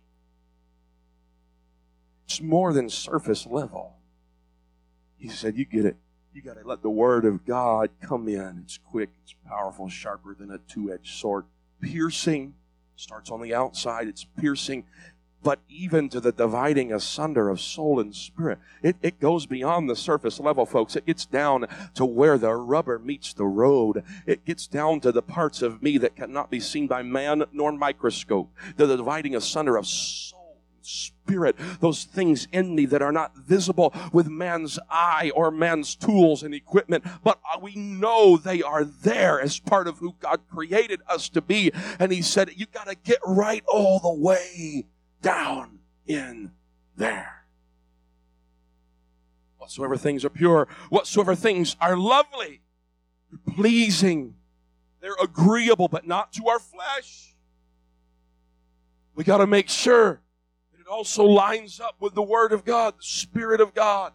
It's 2.26 2.42
more 2.42 2.72
than 2.72 2.90
surface 2.90 3.46
level. 3.46 3.98
He 5.18 5.28
said, 5.28 5.58
You 5.58 5.66
get 5.66 5.86
it. 5.86 5.98
You 6.34 6.42
got 6.42 6.58
to 6.58 6.68
let 6.68 6.82
the 6.82 6.90
Word 6.90 7.26
of 7.26 7.46
God 7.46 7.92
come 8.02 8.28
in. 8.28 8.62
It's 8.64 8.80
quick, 8.80 9.10
it's 9.24 9.36
powerful, 9.48 9.88
sharper 9.88 10.36
than 10.36 10.52
a 10.52 10.58
two 10.58 10.92
edged 10.92 11.16
sword. 11.16 11.46
Piercing 11.82 12.56
starts 12.96 13.30
on 13.30 13.42
the 13.42 13.54
outside, 13.54 14.08
it's 14.08 14.26
piercing 14.40 14.86
but 15.44 15.60
even 15.68 16.10
to 16.10 16.20
the 16.20 16.32
dividing 16.32 16.94
asunder 16.94 17.50
of 17.50 17.60
soul 17.60 18.00
and 18.00 18.16
spirit. 18.16 18.60
It, 18.82 18.96
it 19.02 19.20
goes 19.20 19.46
beyond 19.46 19.90
the 19.90 19.96
surface 19.96 20.40
level, 20.40 20.66
folks. 20.66 20.96
It 20.96 21.06
gets 21.06 21.26
down 21.26 21.68
to 21.96 22.06
where 22.06 22.38
the 22.38 22.54
rubber 22.54 22.98
meets 22.98 23.34
the 23.34 23.46
road. 23.46 24.04
It 24.26 24.46
gets 24.46 24.68
down 24.68 25.02
to 25.02 25.12
the 25.12 25.22
parts 25.22 25.62
of 25.62 25.84
me 25.84 25.98
that 25.98 26.16
cannot 26.16 26.50
be 26.50 26.62
seen 26.62 26.88
by 26.88 27.04
man 27.04 27.44
nor 27.52 27.74
microscope. 27.74 28.50
The, 28.78 28.86
the 28.86 28.98
dividing 28.98 29.36
asunder 29.36 29.76
of 29.76 29.86
soul 29.86 30.43
spirit, 30.86 31.56
those 31.80 32.04
things 32.04 32.48
in 32.52 32.76
me 32.76 32.86
that 32.88 33.02
are 33.02 33.12
not 33.12 33.38
visible 33.38 33.94
with 34.12 34.28
man's 34.28 34.80
eye 34.90 35.32
or 35.36 35.52
man's 35.52 35.96
tools 35.96 36.44
and 36.44 36.54
equipment, 36.54 37.04
but 37.24 37.40
we 37.62 37.76
know 37.76 38.38
they 38.38 38.62
are 38.62 38.84
there 38.84 39.40
as 39.40 39.60
part 39.60 39.88
of 39.88 40.00
who 40.00 40.16
God 40.20 40.42
created 40.50 41.02
us 41.08 41.30
to 41.30 41.42
be. 41.42 41.72
And 42.00 42.12
He 42.12 42.22
said, 42.22 42.52
You 42.56 42.66
got 42.66 42.88
to 42.88 42.96
get 42.96 43.20
right 43.26 43.64
all 43.68 44.00
the 44.00 44.14
way 44.14 44.86
down 45.22 45.80
in 46.06 46.52
there. 46.96 47.46
Whatsoever 49.58 49.96
things 49.96 50.26
are 50.26 50.30
pure, 50.30 50.68
whatsoever 50.90 51.36
things 51.36 51.78
are 51.80 51.96
lovely, 51.96 52.62
pleasing, 53.56 54.36
they're 55.00 55.16
agreeable, 55.22 55.88
but 55.88 56.06
not 56.06 56.34
to 56.34 56.48
our 56.48 56.60
flesh. 56.60 57.36
We 59.16 59.24
got 59.24 59.38
to 59.38 59.48
make 59.48 59.70
sure 59.70 60.22
also 60.94 61.24
lines 61.24 61.80
up 61.80 61.96
with 62.00 62.14
the 62.14 62.22
Word 62.22 62.54
of 62.54 62.64
God, 62.64 62.96
the 63.00 63.04
Spirit 63.04 63.60
of 63.60 63.74
God. 63.74 64.14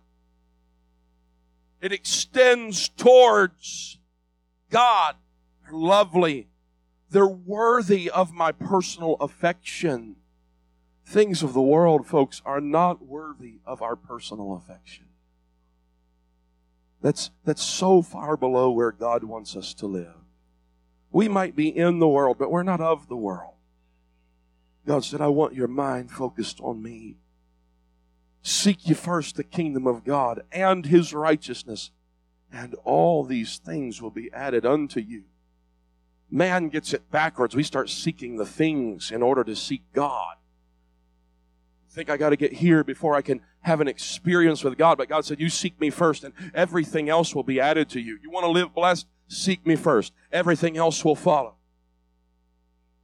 It 1.80 1.92
extends 1.92 2.88
towards 2.88 3.98
God. 4.70 5.16
They're 5.62 5.78
lovely. 5.78 6.48
They're 7.10 7.26
worthy 7.26 8.10
of 8.10 8.32
my 8.32 8.52
personal 8.52 9.14
affection 9.20 10.16
things 11.08 11.42
of 11.42 11.54
the 11.54 11.62
world, 11.62 12.06
folks, 12.06 12.42
are 12.44 12.60
not 12.60 13.06
worthy 13.06 13.60
of 13.64 13.80
our 13.80 13.96
personal 13.96 14.54
affection. 14.54 15.06
That's, 17.00 17.30
that's 17.44 17.62
so 17.62 18.02
far 18.02 18.36
below 18.36 18.70
where 18.70 18.92
God 18.92 19.24
wants 19.24 19.56
us 19.56 19.72
to 19.74 19.86
live. 19.86 20.14
We 21.10 21.28
might 21.28 21.56
be 21.56 21.74
in 21.74 21.98
the 21.98 22.08
world, 22.08 22.36
but 22.38 22.50
we're 22.50 22.62
not 22.62 22.80
of 22.80 23.08
the 23.08 23.16
world. 23.16 23.54
God 24.86 25.04
said, 25.04 25.20
I 25.20 25.28
want 25.28 25.54
your 25.54 25.68
mind 25.68 26.10
focused 26.10 26.60
on 26.60 26.82
me. 26.82 27.16
Seek 28.42 28.88
ye 28.88 28.94
first 28.94 29.36
the 29.36 29.44
kingdom 29.44 29.86
of 29.86 30.04
God 30.04 30.42
and 30.50 30.86
his 30.86 31.12
righteousness, 31.12 31.90
and 32.52 32.74
all 32.84 33.24
these 33.24 33.58
things 33.58 34.00
will 34.00 34.10
be 34.10 34.32
added 34.32 34.64
unto 34.64 35.00
you. 35.00 35.24
Man 36.30 36.68
gets 36.68 36.94
it 36.94 37.10
backwards. 37.10 37.56
We 37.56 37.62
start 37.62 37.90
seeking 37.90 38.36
the 38.36 38.46
things 38.46 39.10
in 39.10 39.22
order 39.22 39.44
to 39.44 39.56
seek 39.56 39.82
God 39.92 40.38
think 41.98 42.10
I 42.10 42.16
got 42.16 42.30
to 42.30 42.36
get 42.36 42.52
here 42.52 42.84
before 42.84 43.16
I 43.16 43.22
can 43.22 43.40
have 43.62 43.80
an 43.80 43.88
experience 43.88 44.62
with 44.62 44.78
God. 44.78 44.98
But 44.98 45.08
God 45.08 45.24
said, 45.24 45.40
You 45.40 45.48
seek 45.48 45.80
me 45.80 45.90
first, 45.90 46.22
and 46.22 46.32
everything 46.54 47.08
else 47.08 47.34
will 47.34 47.42
be 47.42 47.60
added 47.60 47.90
to 47.90 48.00
you. 48.00 48.18
You 48.22 48.30
want 48.30 48.44
to 48.44 48.50
live 48.50 48.72
blessed? 48.72 49.06
Seek 49.26 49.66
me 49.66 49.74
first. 49.74 50.12
Everything 50.30 50.76
else 50.76 51.04
will 51.04 51.16
follow. 51.16 51.56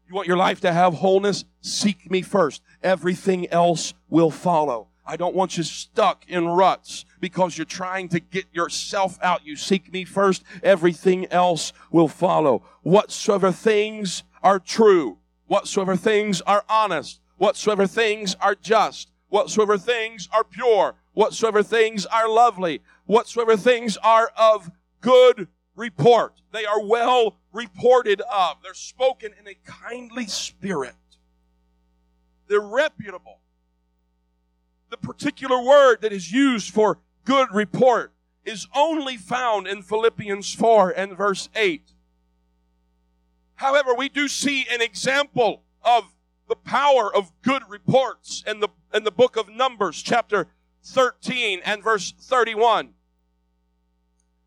You 0.07 0.15
want 0.15 0.29
your 0.29 0.37
life 0.37 0.61
to 0.61 0.73
have 0.73 0.95
wholeness? 0.95 1.45
Seek 1.61 2.11
me 2.11 2.21
first. 2.23 2.63
Everything 2.83 3.49
else 3.49 3.95
will 4.09 4.31
follow. 4.31 4.89
I 5.07 5.17
don't 5.17 5.35
want 5.35 5.57
you 5.57 5.63
stuck 5.63 6.25
in 6.29 6.49
ruts 6.49 7.05
because 7.21 7.59
you're 7.59 7.65
trying 7.67 8.09
to 8.11 8.21
get 8.21 8.47
yourself 8.53 9.19
out. 9.23 9.47
You 9.47 9.57
seek 9.57 9.93
me 9.93 10.05
first. 10.05 10.45
Everything 10.63 11.27
else 11.27 11.73
will 11.91 12.09
follow. 12.09 12.63
Whatsoever 12.83 13.53
things 13.53 14.25
are 14.43 14.59
true, 14.59 15.19
whatsoever 15.47 15.97
things 15.97 16.41
are 16.43 16.65
honest, 16.69 17.21
whatsoever 17.37 17.87
things 17.87 18.35
are 18.41 18.55
just, 18.55 19.11
whatsoever 19.29 19.77
things 19.79 20.29
are 20.33 20.45
pure, 20.45 20.95
whatsoever 21.13 21.63
things 21.63 22.07
are 22.07 22.29
lovely, 22.29 22.81
whatsoever 23.07 23.57
things 23.57 23.97
are 23.99 24.31
of 24.37 24.71
good 25.01 25.49
report. 25.77 26.41
They 26.53 26.65
are 26.65 26.83
well 26.83 27.37
reported 27.55 28.21
of. 28.23 28.57
They're 28.63 28.75
spoken 28.75 29.33
in 29.39 29.47
a 29.47 29.55
kindly 29.65 30.27
spirit. 30.27 30.95
They're 32.49 32.61
reputable. 32.61 33.41
The 34.91 34.97
particular 34.99 35.63
word 35.63 36.03
that 36.03 36.13
is 36.13 36.31
used 36.31 36.75
for 36.75 36.99
good 37.25 37.49
report 37.53 38.13
is 38.45 38.67
only 38.75 39.17
found 39.17 39.67
in 39.67 39.83
Philippians 39.83 40.53
4 40.55 40.91
and 40.91 41.17
verse 41.17 41.49
8. 41.55 41.93
However, 43.57 43.95
we 43.95 44.09
do 44.09 44.29
see 44.29 44.67
an 44.71 44.83
example 44.83 45.63
of 45.83 46.15
the 46.49 46.57
power 46.57 47.15
of 47.15 47.33
good 47.43 47.63
reports 47.69 48.45
in 48.47 48.61
the, 48.61 48.69
in 48.93 49.05
the 49.05 49.11
book 49.11 49.37
of 49.37 49.49
Numbers, 49.49 50.03
chapter 50.03 50.49
13 50.83 51.61
and 51.65 51.83
verse 51.83 52.13
31. 52.21 52.87
It 52.87 52.93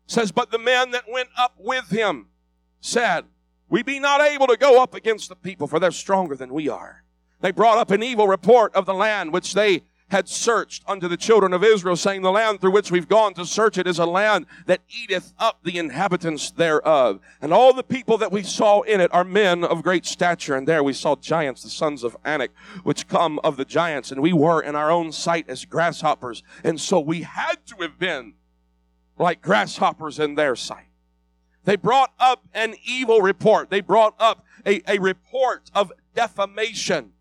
says, 0.06 0.30
But 0.30 0.50
the 0.50 0.58
men 0.58 0.92
that 0.92 1.10
went 1.10 1.30
up 1.36 1.54
with 1.58 1.90
him 1.90 2.28
said, 2.80 3.24
We 3.68 3.82
be 3.82 3.98
not 3.98 4.20
able 4.20 4.46
to 4.46 4.56
go 4.56 4.82
up 4.82 4.94
against 4.94 5.28
the 5.28 5.36
people, 5.36 5.66
for 5.66 5.78
they're 5.78 5.90
stronger 5.90 6.36
than 6.36 6.52
we 6.52 6.68
are. 6.68 7.04
They 7.40 7.52
brought 7.52 7.78
up 7.78 7.90
an 7.90 8.02
evil 8.02 8.26
report 8.26 8.74
of 8.74 8.86
the 8.86 8.94
land 8.94 9.32
which 9.32 9.54
they 9.54 9.82
had 10.10 10.28
searched 10.28 10.82
unto 10.86 11.06
the 11.06 11.16
children 11.16 11.52
of 11.52 11.62
Israel, 11.62 11.96
saying, 11.96 12.22
The 12.22 12.32
land 12.32 12.60
through 12.60 12.70
which 12.70 12.90
we've 12.90 13.08
gone 13.08 13.34
to 13.34 13.44
search 13.44 13.76
it 13.78 13.86
is 13.86 13.98
a 13.98 14.06
land 14.06 14.46
that 14.66 14.80
eateth 14.88 15.34
up 15.38 15.58
the 15.62 15.78
inhabitants 15.78 16.50
thereof. 16.50 17.20
And 17.40 17.52
all 17.52 17.74
the 17.74 17.82
people 17.82 18.16
that 18.18 18.32
we 18.32 18.42
saw 18.42 18.80
in 18.82 19.00
it 19.00 19.12
are 19.12 19.24
men 19.24 19.64
of 19.64 19.82
great 19.82 20.06
stature. 20.06 20.56
And 20.56 20.66
there 20.66 20.82
we 20.82 20.94
saw 20.94 21.16
giants, 21.16 21.62
the 21.62 21.68
sons 21.68 22.04
of 22.04 22.16
Anak, 22.24 22.52
which 22.84 23.06
come 23.06 23.38
of 23.44 23.56
the 23.56 23.64
giants. 23.64 24.10
And 24.10 24.22
we 24.22 24.32
were 24.32 24.62
in 24.62 24.74
our 24.74 24.90
own 24.90 25.12
sight 25.12 25.48
as 25.48 25.64
grasshoppers. 25.64 26.42
And 26.64 26.80
so 26.80 26.98
we 26.98 27.22
had 27.22 27.66
to 27.66 27.76
have 27.82 27.98
been 27.98 28.34
like 29.18 29.42
grasshoppers 29.42 30.18
in 30.18 30.36
their 30.36 30.56
sight. 30.56 30.87
They 31.68 31.76
brought 31.76 32.12
up 32.18 32.46
an 32.54 32.74
evil 32.84 33.20
report. 33.20 33.70
They 33.70 33.80
brought 33.80 34.14
up 34.18 34.44
a, 34.66 34.80
a 34.90 34.98
report 34.98 35.70
of 35.74 35.92
defamation 36.14 37.12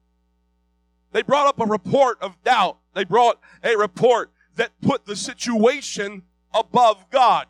they 1.12 1.22
brought 1.22 1.48
up 1.48 1.60
a 1.60 1.66
report 1.66 2.22
of 2.22 2.42
doubt. 2.44 2.78
They 2.94 3.04
brought 3.04 3.40
a 3.64 3.76
report 3.76 4.32
that 4.56 4.80
put 4.82 5.06
the 5.06 5.16
situation 5.16 6.24
above 6.54 7.10
God. 7.10 7.48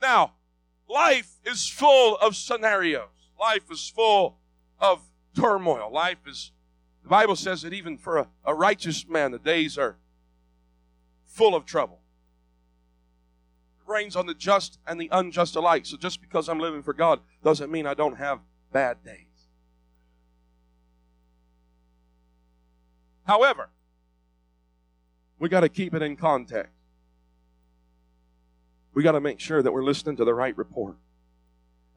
Now, 0.00 0.34
life 0.88 1.36
is 1.44 1.68
full 1.68 2.16
of 2.16 2.36
scenarios. 2.36 3.08
Life 3.38 3.70
is 3.70 3.88
full 3.88 4.38
of 4.78 5.02
turmoil. 5.34 5.92
Life 5.92 6.26
is, 6.26 6.52
the 7.02 7.08
Bible 7.08 7.36
says 7.36 7.62
that 7.62 7.72
even 7.72 7.98
for 7.98 8.18
a, 8.18 8.28
a 8.44 8.54
righteous 8.54 9.06
man, 9.08 9.32
the 9.32 9.38
days 9.38 9.76
are 9.76 9.96
full 11.26 11.54
of 11.54 11.64
trouble. 11.64 12.00
Rains 13.86 14.16
on 14.16 14.26
the 14.26 14.34
just 14.34 14.78
and 14.86 15.00
the 15.00 15.08
unjust 15.12 15.56
alike. 15.56 15.86
So 15.86 15.96
just 15.96 16.20
because 16.20 16.48
I'm 16.48 16.58
living 16.58 16.82
for 16.82 16.92
God 16.92 17.20
doesn't 17.42 17.70
mean 17.70 17.86
I 17.86 17.94
don't 17.94 18.16
have 18.16 18.40
bad 18.72 19.04
days. 19.04 19.22
However, 23.24 23.70
we 25.38 25.48
got 25.48 25.60
to 25.60 25.68
keep 25.68 25.94
it 25.94 26.02
in 26.02 26.16
context. 26.16 26.72
We 28.94 29.02
got 29.02 29.12
to 29.12 29.20
make 29.20 29.40
sure 29.40 29.62
that 29.62 29.72
we're 29.72 29.84
listening 29.84 30.16
to 30.16 30.24
the 30.24 30.32
right 30.32 30.56
report 30.56 30.96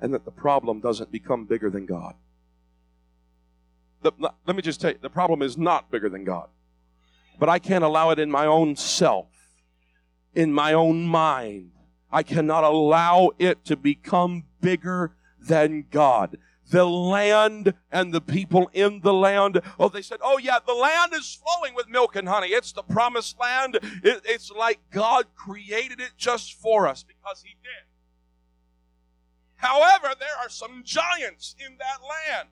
and 0.01 0.13
that 0.13 0.25
the 0.25 0.31
problem 0.31 0.79
doesn't 0.79 1.11
become 1.11 1.45
bigger 1.45 1.69
than 1.69 1.85
God. 1.85 2.15
The, 4.01 4.11
let 4.45 4.55
me 4.55 4.61
just 4.61 4.81
tell 4.81 4.91
you, 4.91 4.97
the 5.01 5.09
problem 5.09 5.41
is 5.41 5.57
not 5.57 5.91
bigger 5.91 6.09
than 6.09 6.23
God. 6.23 6.49
but 7.39 7.49
I 7.49 7.57
can't 7.57 7.83
allow 7.83 8.09
it 8.09 8.19
in 8.19 8.29
my 8.29 8.45
own 8.45 8.75
self, 8.75 9.27
in 10.35 10.51
my 10.51 10.73
own 10.73 11.05
mind. 11.05 11.71
I 12.11 12.23
cannot 12.23 12.63
allow 12.63 13.31
it 13.37 13.63
to 13.65 13.75
become 13.75 14.45
bigger 14.61 15.13
than 15.39 15.85
God. 15.91 16.37
The 16.71 16.85
land 16.85 17.73
and 17.91 18.13
the 18.13 18.21
people 18.21 18.69
in 18.73 19.01
the 19.01 19.13
land. 19.13 19.61
Oh, 19.79 19.89
they 19.89 20.03
said, 20.03 20.19
oh 20.21 20.37
yeah, 20.37 20.59
the 20.65 20.73
land 20.73 21.13
is 21.13 21.39
flowing 21.43 21.73
with 21.73 21.89
milk 21.89 22.15
and 22.15 22.27
honey. 22.27 22.49
It's 22.49 22.71
the 22.71 22.83
promised 22.83 23.39
land. 23.39 23.79
It, 24.03 24.21
it's 24.25 24.51
like 24.51 24.79
God 24.91 25.25
created 25.35 25.99
it 25.99 26.11
just 26.17 26.53
for 26.53 26.87
us 26.87 27.03
because 27.03 27.41
He 27.41 27.55
did. 27.63 27.87
However, 29.55 30.13
there 30.19 30.37
are 30.41 30.49
some 30.49 30.83
giants 30.85 31.55
in 31.59 31.77
that 31.79 31.99
land. 32.01 32.49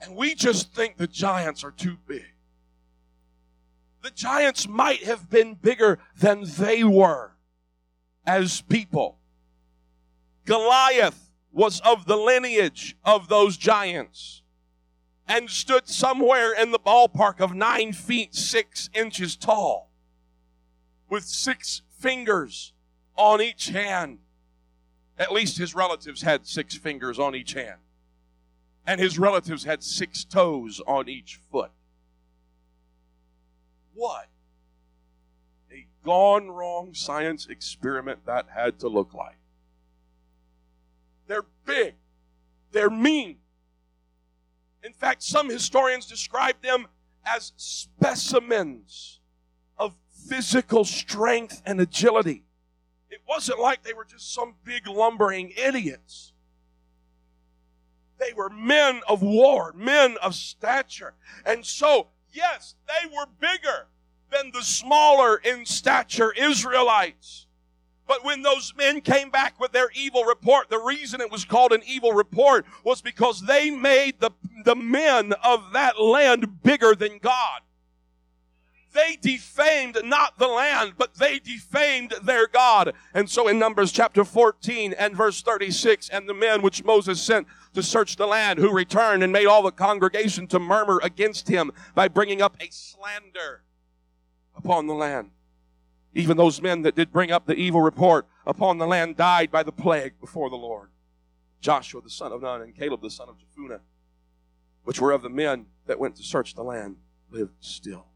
And 0.00 0.16
we 0.16 0.34
just 0.34 0.74
think 0.74 0.96
the 0.96 1.06
giants 1.06 1.62
are 1.64 1.70
too 1.70 1.96
big. 2.06 2.24
The 4.02 4.10
giants 4.10 4.68
might 4.68 5.04
have 5.04 5.28
been 5.28 5.54
bigger 5.54 5.98
than 6.18 6.44
they 6.44 6.82
were 6.82 7.32
as 8.28 8.60
people. 8.60 9.16
Goliath 10.44 11.30
was 11.50 11.80
of 11.80 12.04
the 12.04 12.16
lineage 12.16 12.94
of 13.02 13.28
those 13.28 13.56
giants 13.56 14.42
and 15.26 15.48
stood 15.48 15.88
somewhere 15.88 16.52
in 16.52 16.70
the 16.70 16.78
ballpark 16.78 17.40
of 17.40 17.54
nine 17.54 17.92
feet 17.92 18.34
six 18.34 18.90
inches 18.94 19.34
tall 19.34 19.90
with 21.08 21.24
six 21.24 21.80
fingers 21.98 22.74
on 23.16 23.40
each 23.40 23.70
hand. 23.70 24.18
At 25.18 25.32
least 25.32 25.56
his 25.56 25.74
relatives 25.74 26.20
had 26.20 26.46
six 26.46 26.76
fingers 26.76 27.18
on 27.18 27.34
each 27.34 27.54
hand. 27.54 27.80
And 28.86 29.00
his 29.00 29.18
relatives 29.18 29.64
had 29.64 29.82
six 29.82 30.24
toes 30.24 30.82
on 30.86 31.08
each 31.08 31.40
foot. 31.50 31.70
What 33.94 34.28
gone 36.08 36.50
wrong 36.50 36.94
science 36.94 37.46
experiment 37.50 38.18
that 38.24 38.46
had 38.54 38.78
to 38.78 38.88
look 38.88 39.12
like. 39.12 39.36
They're 41.26 41.44
big. 41.66 41.96
They're 42.72 42.88
mean. 42.88 43.36
In 44.82 44.94
fact, 44.94 45.22
some 45.22 45.50
historians 45.50 46.06
describe 46.06 46.62
them 46.62 46.86
as 47.26 47.52
specimens 47.58 49.20
of 49.76 49.96
physical 50.30 50.86
strength 50.86 51.60
and 51.66 51.78
agility. 51.78 52.46
It 53.10 53.20
wasn't 53.28 53.60
like 53.60 53.82
they 53.82 53.92
were 53.92 54.06
just 54.06 54.32
some 54.32 54.54
big 54.64 54.86
lumbering 54.86 55.52
idiots. 55.58 56.32
They 58.18 58.32
were 58.34 58.48
men 58.48 59.02
of 59.06 59.20
war, 59.20 59.74
men 59.76 60.16
of 60.22 60.34
stature. 60.34 61.16
And 61.44 61.66
so, 61.66 62.06
yes, 62.32 62.76
they 62.86 63.06
were 63.14 63.26
bigger 63.38 63.88
than 64.30 64.50
the 64.52 64.62
smaller 64.62 65.36
in 65.36 65.64
stature 65.66 66.32
Israelites. 66.32 67.46
But 68.08 68.24
when 68.24 68.40
those 68.40 68.72
men 68.76 69.02
came 69.02 69.28
back 69.28 69.60
with 69.60 69.72
their 69.72 69.90
evil 69.94 70.24
report, 70.24 70.70
the 70.70 70.78
reason 70.78 71.20
it 71.20 71.30
was 71.30 71.44
called 71.44 71.72
an 71.72 71.82
evil 71.86 72.12
report 72.12 72.64
was 72.82 73.02
because 73.02 73.42
they 73.42 73.70
made 73.70 74.18
the, 74.18 74.30
the 74.64 74.74
men 74.74 75.34
of 75.44 75.72
that 75.74 76.00
land 76.00 76.62
bigger 76.62 76.94
than 76.94 77.18
God. 77.18 77.60
They 78.94 79.18
defamed 79.20 79.98
not 80.04 80.38
the 80.38 80.48
land, 80.48 80.94
but 80.96 81.16
they 81.16 81.38
defamed 81.38 82.14
their 82.22 82.46
God. 82.46 82.94
And 83.12 83.28
so 83.28 83.46
in 83.46 83.58
Numbers 83.58 83.92
chapter 83.92 84.24
14 84.24 84.94
and 84.94 85.14
verse 85.14 85.42
36, 85.42 86.08
and 86.08 86.26
the 86.26 86.34
men 86.34 86.62
which 86.62 86.84
Moses 86.84 87.20
sent 87.20 87.46
to 87.74 87.82
search 87.82 88.16
the 88.16 88.26
land, 88.26 88.58
who 88.58 88.72
returned 88.72 89.22
and 89.22 89.30
made 89.30 89.46
all 89.46 89.62
the 89.62 89.70
congregation 89.70 90.46
to 90.48 90.58
murmur 90.58 90.98
against 91.02 91.48
him 91.48 91.70
by 91.94 92.08
bringing 92.08 92.40
up 92.40 92.56
a 92.60 92.70
slander 92.70 93.62
upon 94.58 94.86
the 94.86 94.94
land. 94.94 95.30
Even 96.14 96.36
those 96.36 96.60
men 96.60 96.82
that 96.82 96.94
did 96.94 97.12
bring 97.12 97.30
up 97.30 97.46
the 97.46 97.54
evil 97.54 97.80
report 97.80 98.26
upon 98.46 98.78
the 98.78 98.86
land 98.86 99.16
died 99.16 99.50
by 99.50 99.62
the 99.62 99.72
plague 99.72 100.14
before 100.20 100.50
the 100.50 100.56
Lord. 100.56 100.90
Joshua 101.60 102.02
the 102.02 102.10
son 102.10 102.32
of 102.32 102.42
Nun 102.42 102.62
and 102.62 102.76
Caleb 102.76 103.02
the 103.02 103.10
son 103.10 103.28
of 103.28 103.36
Jephunneh, 103.36 103.80
which 104.84 105.00
were 105.00 105.12
of 105.12 105.22
the 105.22 105.28
men 105.28 105.66
that 105.86 105.98
went 105.98 106.16
to 106.16 106.22
search 106.22 106.54
the 106.54 106.62
land, 106.62 106.96
lived 107.30 107.54
still. 107.60 108.06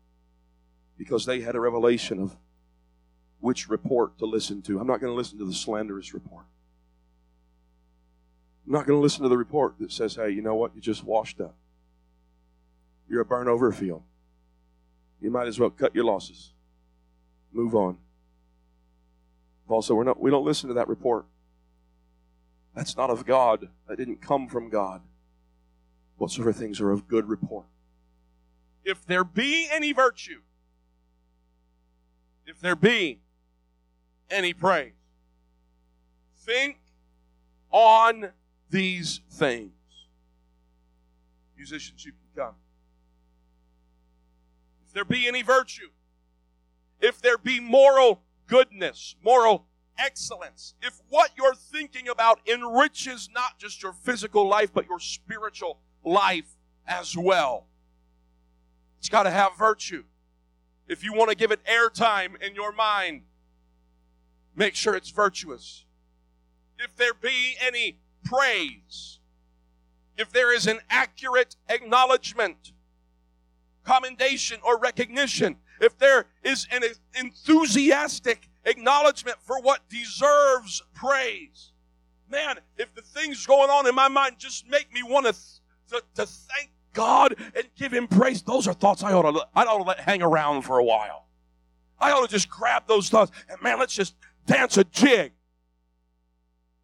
Because 0.98 1.26
they 1.26 1.40
had 1.40 1.54
a 1.54 1.60
revelation 1.60 2.20
of 2.20 2.36
which 3.40 3.68
report 3.68 4.18
to 4.18 4.26
listen 4.26 4.62
to. 4.62 4.78
I'm 4.78 4.86
not 4.86 5.00
going 5.00 5.12
to 5.12 5.16
listen 5.16 5.38
to 5.38 5.44
the 5.44 5.54
slanderous 5.54 6.14
report. 6.14 6.44
I'm 8.66 8.72
not 8.72 8.86
going 8.86 8.96
to 8.96 9.02
listen 9.02 9.22
to 9.22 9.28
the 9.28 9.38
report 9.38 9.78
that 9.80 9.90
says, 9.90 10.14
hey, 10.14 10.30
you 10.30 10.42
know 10.42 10.54
what? 10.54 10.74
You 10.74 10.80
just 10.80 11.02
washed 11.02 11.40
up. 11.40 11.56
You're 13.08 13.22
a 13.22 13.24
burnover 13.24 13.74
field. 13.74 14.02
You 15.22 15.30
might 15.30 15.46
as 15.46 15.58
well 15.58 15.70
cut 15.70 15.94
your 15.94 16.04
losses 16.04 16.52
move 17.52 17.74
on. 17.74 17.98
Also, 19.68 19.94
we're 19.94 20.04
not, 20.04 20.20
we 20.20 20.30
don't 20.30 20.44
listen 20.44 20.68
to 20.68 20.74
that 20.74 20.88
report. 20.88 21.24
That's 22.74 22.96
not 22.96 23.10
of 23.10 23.24
God. 23.24 23.68
That 23.88 23.96
didn't 23.96 24.20
come 24.20 24.48
from 24.48 24.68
God. 24.68 25.02
Whatsoever 26.16 26.52
things 26.52 26.80
are 26.80 26.90
of 26.90 27.08
good 27.08 27.28
report. 27.28 27.66
If 28.84 29.06
there 29.06 29.24
be 29.24 29.68
any 29.70 29.92
virtue, 29.92 30.40
if 32.46 32.60
there 32.60 32.76
be 32.76 33.20
any 34.30 34.52
praise, 34.52 34.92
think 36.36 36.78
on 37.70 38.30
these 38.70 39.20
things. 39.30 39.72
Musicians, 41.56 42.04
you 42.04 42.12
can 42.12 42.44
come. 42.44 42.54
There 44.92 45.04
be 45.04 45.26
any 45.26 45.42
virtue, 45.42 45.88
if 47.00 47.20
there 47.20 47.38
be 47.38 47.60
moral 47.60 48.22
goodness, 48.46 49.16
moral 49.24 49.66
excellence, 49.98 50.74
if 50.82 51.00
what 51.08 51.30
you're 51.36 51.54
thinking 51.54 52.08
about 52.08 52.40
enriches 52.46 53.28
not 53.32 53.58
just 53.58 53.82
your 53.82 53.92
physical 53.92 54.46
life, 54.46 54.72
but 54.72 54.86
your 54.86 55.00
spiritual 55.00 55.78
life 56.04 56.56
as 56.86 57.16
well. 57.16 57.66
It's 58.98 59.08
got 59.08 59.24
to 59.24 59.30
have 59.30 59.56
virtue. 59.56 60.04
If 60.88 61.02
you 61.02 61.12
want 61.12 61.30
to 61.30 61.36
give 61.36 61.50
it 61.50 61.64
airtime 61.64 62.40
in 62.42 62.54
your 62.54 62.72
mind, 62.72 63.22
make 64.54 64.74
sure 64.74 64.94
it's 64.94 65.10
virtuous. 65.10 65.84
If 66.78 66.96
there 66.96 67.14
be 67.14 67.56
any 67.60 67.98
praise, 68.24 69.18
if 70.16 70.30
there 70.30 70.54
is 70.54 70.66
an 70.66 70.80
accurate 70.90 71.56
acknowledgement, 71.68 72.72
commendation, 73.84 74.60
or 74.64 74.78
recognition, 74.78 75.56
if 75.80 75.98
there 75.98 76.26
is 76.42 76.66
an 76.70 76.82
enthusiastic 77.18 78.48
acknowledgement 78.64 79.38
for 79.40 79.60
what 79.60 79.88
deserves 79.88 80.82
praise, 80.94 81.72
man, 82.30 82.58
if 82.76 82.94
the 82.94 83.02
things 83.02 83.44
going 83.46 83.70
on 83.70 83.86
in 83.86 83.94
my 83.94 84.08
mind 84.08 84.36
just 84.38 84.68
make 84.68 84.92
me 84.92 85.02
want 85.02 85.26
to, 85.26 85.32
to, 85.90 86.02
to 86.14 86.26
thank 86.26 86.70
God 86.92 87.34
and 87.54 87.64
give 87.76 87.92
Him 87.92 88.06
praise, 88.06 88.42
those 88.42 88.66
are 88.68 88.74
thoughts 88.74 89.02
I 89.02 89.12
ought 89.12 89.30
to, 89.30 89.46
I 89.54 89.64
ought 89.64 89.78
to 89.78 89.84
let 89.84 90.00
hang 90.00 90.22
around 90.22 90.62
for 90.62 90.78
a 90.78 90.84
while. 90.84 91.26
I 92.00 92.10
ought 92.12 92.22
to 92.22 92.32
just 92.32 92.48
grab 92.48 92.84
those 92.86 93.08
thoughts 93.08 93.30
and 93.48 93.60
man, 93.62 93.78
let's 93.78 93.94
just 93.94 94.14
dance 94.46 94.76
a 94.76 94.84
jig. 94.84 95.32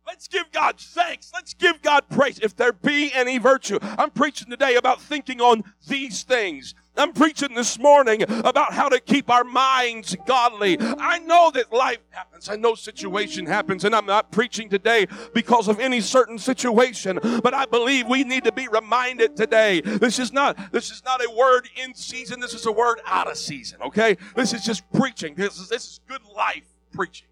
Let's 0.06 0.26
give 0.26 0.50
God 0.52 0.80
thanks. 0.80 1.30
Let's 1.34 1.52
give 1.52 1.82
God 1.82 2.08
praise. 2.08 2.38
If 2.40 2.56
there 2.56 2.72
be 2.72 3.12
any 3.12 3.36
virtue, 3.36 3.78
I'm 3.82 4.10
preaching 4.10 4.48
today 4.48 4.76
about 4.76 5.02
thinking 5.02 5.42
on 5.42 5.64
these 5.86 6.22
things. 6.22 6.74
I'm 6.98 7.12
preaching 7.12 7.54
this 7.54 7.78
morning 7.78 8.22
about 8.22 8.72
how 8.72 8.88
to 8.88 9.00
keep 9.00 9.30
our 9.30 9.44
minds 9.44 10.16
godly. 10.26 10.76
I 10.80 11.18
know 11.20 11.50
that 11.54 11.72
life 11.72 11.98
happens. 12.10 12.48
I 12.48 12.56
know 12.56 12.74
situation 12.74 13.46
happens 13.46 13.84
and 13.84 13.94
I'm 13.94 14.06
not 14.06 14.32
preaching 14.32 14.68
today 14.68 15.06
because 15.32 15.68
of 15.68 15.80
any 15.80 16.00
certain 16.00 16.38
situation, 16.38 17.18
but 17.42 17.54
I 17.54 17.66
believe 17.66 18.08
we 18.08 18.24
need 18.24 18.44
to 18.44 18.52
be 18.52 18.68
reminded 18.68 19.36
today. 19.36 19.80
This 19.80 20.18
is 20.18 20.32
not, 20.32 20.72
this 20.72 20.90
is 20.90 21.02
not 21.04 21.24
a 21.24 21.30
word 21.30 21.68
in 21.76 21.94
season. 21.94 22.40
This 22.40 22.54
is 22.54 22.66
a 22.66 22.72
word 22.72 23.00
out 23.06 23.30
of 23.30 23.36
season. 23.36 23.80
Okay. 23.82 24.16
This 24.34 24.52
is 24.52 24.64
just 24.64 24.90
preaching. 24.92 25.34
This 25.34 25.58
is, 25.58 25.68
this 25.68 25.84
is 25.84 26.00
good 26.08 26.22
life 26.36 26.64
preaching. 26.92 27.28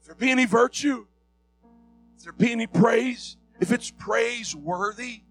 If 0.00 0.06
there 0.06 0.16
be 0.16 0.30
any 0.30 0.46
virtue, 0.46 1.06
if 2.16 2.24
there 2.24 2.32
be 2.32 2.50
any 2.50 2.66
praise, 2.66 3.36
if 3.60 3.70
it's 3.70 3.90
praiseworthy, 3.90 5.22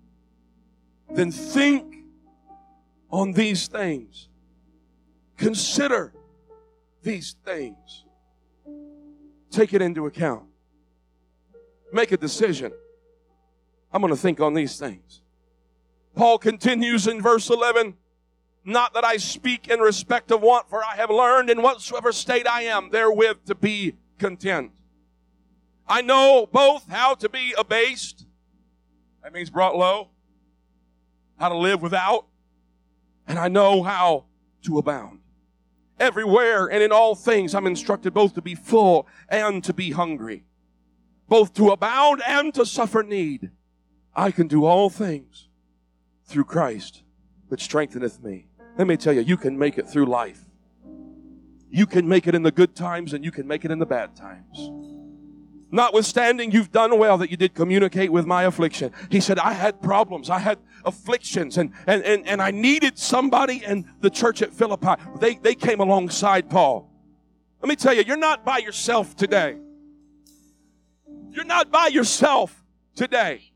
then 1.13 1.31
think 1.31 2.05
on 3.09 3.33
these 3.33 3.67
things. 3.67 4.29
Consider 5.37 6.13
these 7.03 7.35
things. 7.43 8.05
Take 9.49 9.73
it 9.73 9.81
into 9.81 10.05
account. 10.05 10.43
Make 11.91 12.11
a 12.11 12.17
decision. 12.17 12.71
I'm 13.91 14.01
going 14.01 14.13
to 14.13 14.19
think 14.19 14.39
on 14.39 14.53
these 14.53 14.79
things. 14.79 15.21
Paul 16.15 16.37
continues 16.37 17.07
in 17.07 17.21
verse 17.21 17.49
11 17.49 17.95
Not 18.63 18.93
that 18.93 19.03
I 19.03 19.17
speak 19.17 19.67
in 19.67 19.79
respect 19.79 20.31
of 20.31 20.41
want, 20.41 20.69
for 20.69 20.83
I 20.83 20.95
have 20.95 21.09
learned 21.09 21.49
in 21.49 21.61
whatsoever 21.61 22.11
state 22.11 22.47
I 22.47 22.63
am 22.63 22.89
therewith 22.91 23.45
to 23.47 23.55
be 23.55 23.95
content. 24.17 24.71
I 25.87 26.01
know 26.01 26.47
both 26.49 26.87
how 26.87 27.15
to 27.15 27.27
be 27.27 27.53
abased, 27.57 28.25
that 29.23 29.33
means 29.33 29.49
brought 29.49 29.75
low, 29.75 30.10
how 31.41 31.49
to 31.49 31.57
live 31.57 31.81
without, 31.81 32.27
and 33.27 33.39
I 33.39 33.47
know 33.47 33.81
how 33.81 34.25
to 34.63 34.77
abound. 34.77 35.21
Everywhere 35.99 36.67
and 36.67 36.83
in 36.83 36.91
all 36.91 37.15
things, 37.15 37.55
I'm 37.55 37.65
instructed 37.65 38.13
both 38.13 38.35
to 38.35 38.43
be 38.43 38.53
full 38.53 39.07
and 39.27 39.63
to 39.63 39.73
be 39.73 39.89
hungry, 39.89 40.45
both 41.27 41.53
to 41.55 41.71
abound 41.71 42.21
and 42.27 42.53
to 42.53 42.63
suffer 42.63 43.01
need. 43.01 43.49
I 44.15 44.29
can 44.29 44.47
do 44.47 44.65
all 44.65 44.91
things 44.91 45.49
through 46.25 46.45
Christ, 46.45 47.01
which 47.47 47.63
strengtheneth 47.63 48.23
me. 48.23 48.47
Let 48.77 48.85
me 48.85 48.95
tell 48.95 49.13
you, 49.13 49.21
you 49.21 49.35
can 49.35 49.57
make 49.57 49.79
it 49.79 49.89
through 49.89 50.05
life. 50.05 50.41
You 51.71 51.87
can 51.87 52.07
make 52.07 52.27
it 52.27 52.35
in 52.35 52.43
the 52.43 52.51
good 52.51 52.75
times 52.75 53.13
and 53.13 53.25
you 53.25 53.31
can 53.31 53.47
make 53.47 53.65
it 53.65 53.71
in 53.71 53.79
the 53.79 53.85
bad 53.87 54.15
times. 54.15 54.69
Notwithstanding, 55.71 56.51
you've 56.51 56.71
done 56.71 56.97
well 56.99 57.17
that 57.17 57.31
you 57.31 57.37
did 57.37 57.53
communicate 57.53 58.11
with 58.11 58.25
my 58.25 58.43
affliction. 58.43 58.91
He 59.09 59.21
said, 59.21 59.39
I 59.39 59.53
had 59.53 59.81
problems. 59.81 60.29
I 60.29 60.39
had 60.39 60.59
afflictions 60.83 61.57
and, 61.57 61.71
and, 61.87 62.03
and, 62.03 62.27
and 62.27 62.41
I 62.41 62.51
needed 62.51 62.97
somebody 62.97 63.63
and 63.65 63.85
the 64.01 64.09
church 64.09 64.41
at 64.41 64.51
Philippi. 64.53 65.01
They, 65.19 65.35
they 65.35 65.55
came 65.55 65.79
alongside 65.79 66.49
Paul. 66.49 66.89
Let 67.61 67.69
me 67.69 67.75
tell 67.75 67.93
you, 67.93 68.03
you're 68.03 68.17
not 68.17 68.43
by 68.43 68.57
yourself 68.57 69.15
today. 69.15 69.57
You're 71.29 71.45
not 71.45 71.71
by 71.71 71.87
yourself 71.87 72.63
today. 72.95 73.50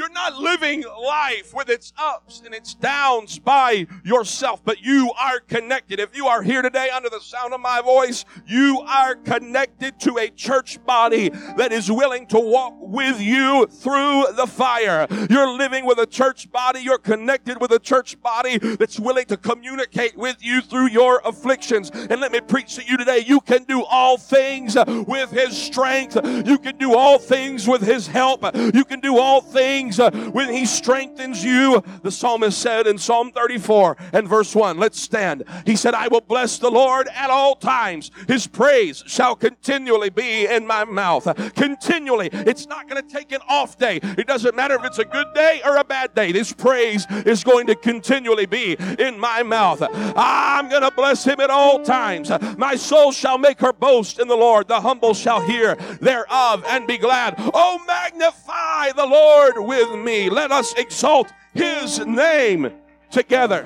You're 0.00 0.08
not 0.08 0.40
living 0.40 0.82
life 0.82 1.52
with 1.52 1.68
its 1.68 1.92
ups 1.98 2.40
and 2.42 2.54
its 2.54 2.72
downs 2.72 3.38
by 3.38 3.86
yourself, 4.02 4.64
but 4.64 4.80
you 4.80 5.12
are 5.20 5.40
connected. 5.40 6.00
If 6.00 6.16
you 6.16 6.26
are 6.26 6.42
here 6.42 6.62
today 6.62 6.88
under 6.88 7.10
the 7.10 7.20
sound 7.20 7.52
of 7.52 7.60
my 7.60 7.82
voice, 7.82 8.24
you 8.46 8.80
are 8.88 9.14
connected 9.14 10.00
to 10.00 10.16
a 10.16 10.30
church 10.30 10.82
body 10.86 11.28
that 11.58 11.70
is 11.70 11.92
willing 11.92 12.26
to 12.28 12.40
walk 12.40 12.76
with 12.80 13.20
you 13.20 13.66
through 13.66 14.24
the 14.36 14.46
fire. 14.46 15.06
You're 15.28 15.52
living 15.52 15.84
with 15.84 15.98
a 15.98 16.06
church 16.06 16.50
body. 16.50 16.80
You're 16.80 16.96
connected 16.96 17.60
with 17.60 17.70
a 17.70 17.78
church 17.78 18.18
body 18.22 18.56
that's 18.56 18.98
willing 18.98 19.26
to 19.26 19.36
communicate 19.36 20.16
with 20.16 20.38
you 20.40 20.62
through 20.62 20.88
your 20.88 21.20
afflictions. 21.26 21.90
And 21.90 22.22
let 22.22 22.32
me 22.32 22.40
preach 22.40 22.76
to 22.76 22.86
you 22.86 22.96
today. 22.96 23.18
You 23.26 23.42
can 23.42 23.64
do 23.64 23.84
all 23.84 24.16
things 24.16 24.78
with 25.06 25.30
His 25.30 25.54
strength. 25.54 26.16
You 26.46 26.56
can 26.56 26.78
do 26.78 26.96
all 26.96 27.18
things 27.18 27.68
with 27.68 27.82
His 27.82 28.06
help. 28.06 28.46
You 28.54 28.86
can 28.86 29.00
do 29.00 29.18
all 29.18 29.42
things 29.42 29.89
things 29.90 30.00
uh, 30.00 30.30
when 30.30 30.52
He 30.52 30.66
strengthens 30.66 31.44
you. 31.44 31.82
The 32.02 32.10
psalmist 32.10 32.58
said 32.58 32.86
in 32.86 32.98
Psalm 32.98 33.32
34 33.32 33.96
and 34.12 34.28
verse 34.28 34.54
1, 34.54 34.78
let's 34.78 35.00
stand. 35.00 35.44
He 35.66 35.76
said, 35.76 35.94
I 35.94 36.08
will 36.08 36.20
bless 36.20 36.58
the 36.58 36.70
Lord 36.70 37.08
at 37.14 37.30
all 37.30 37.56
times. 37.56 38.10
His 38.28 38.46
praise 38.46 39.02
shall 39.06 39.34
continually 39.34 40.10
be 40.10 40.46
in 40.46 40.66
my 40.66 40.84
mouth. 40.84 41.24
Continually. 41.54 42.30
It's 42.32 42.66
not 42.66 42.88
going 42.88 43.06
to 43.06 43.14
take 43.14 43.32
an 43.32 43.40
off 43.48 43.78
day. 43.78 44.00
It 44.02 44.26
doesn't 44.26 44.56
matter 44.56 44.74
if 44.74 44.84
it's 44.84 44.98
a 44.98 45.04
good 45.04 45.32
day 45.34 45.60
or 45.64 45.76
a 45.76 45.84
bad 45.84 46.14
day. 46.14 46.32
This 46.32 46.52
praise 46.52 47.06
is 47.10 47.44
going 47.44 47.66
to 47.66 47.74
continually 47.74 48.46
be 48.46 48.76
in 48.98 49.18
my 49.18 49.42
mouth. 49.42 49.82
I'm 49.92 50.68
going 50.68 50.82
to 50.82 50.90
bless 50.90 51.24
him 51.24 51.40
at 51.40 51.50
all 51.50 51.82
times. 51.82 52.30
My 52.56 52.76
soul 52.76 53.12
shall 53.12 53.38
make 53.38 53.60
her 53.60 53.72
boast 53.72 54.18
in 54.18 54.28
the 54.28 54.36
Lord. 54.36 54.68
The 54.68 54.80
humble 54.80 55.14
shall 55.14 55.40
hear 55.40 55.74
thereof 56.00 56.64
and 56.66 56.86
be 56.86 56.98
glad. 56.98 57.34
Oh, 57.38 57.80
magnify 57.86 58.92
the 58.92 59.06
Lord 59.06 59.54
with 59.70 59.94
me. 60.00 60.28
Let 60.28 60.50
us 60.50 60.74
exalt 60.74 61.32
his 61.54 62.00
name 62.00 62.72
together. 63.12 63.62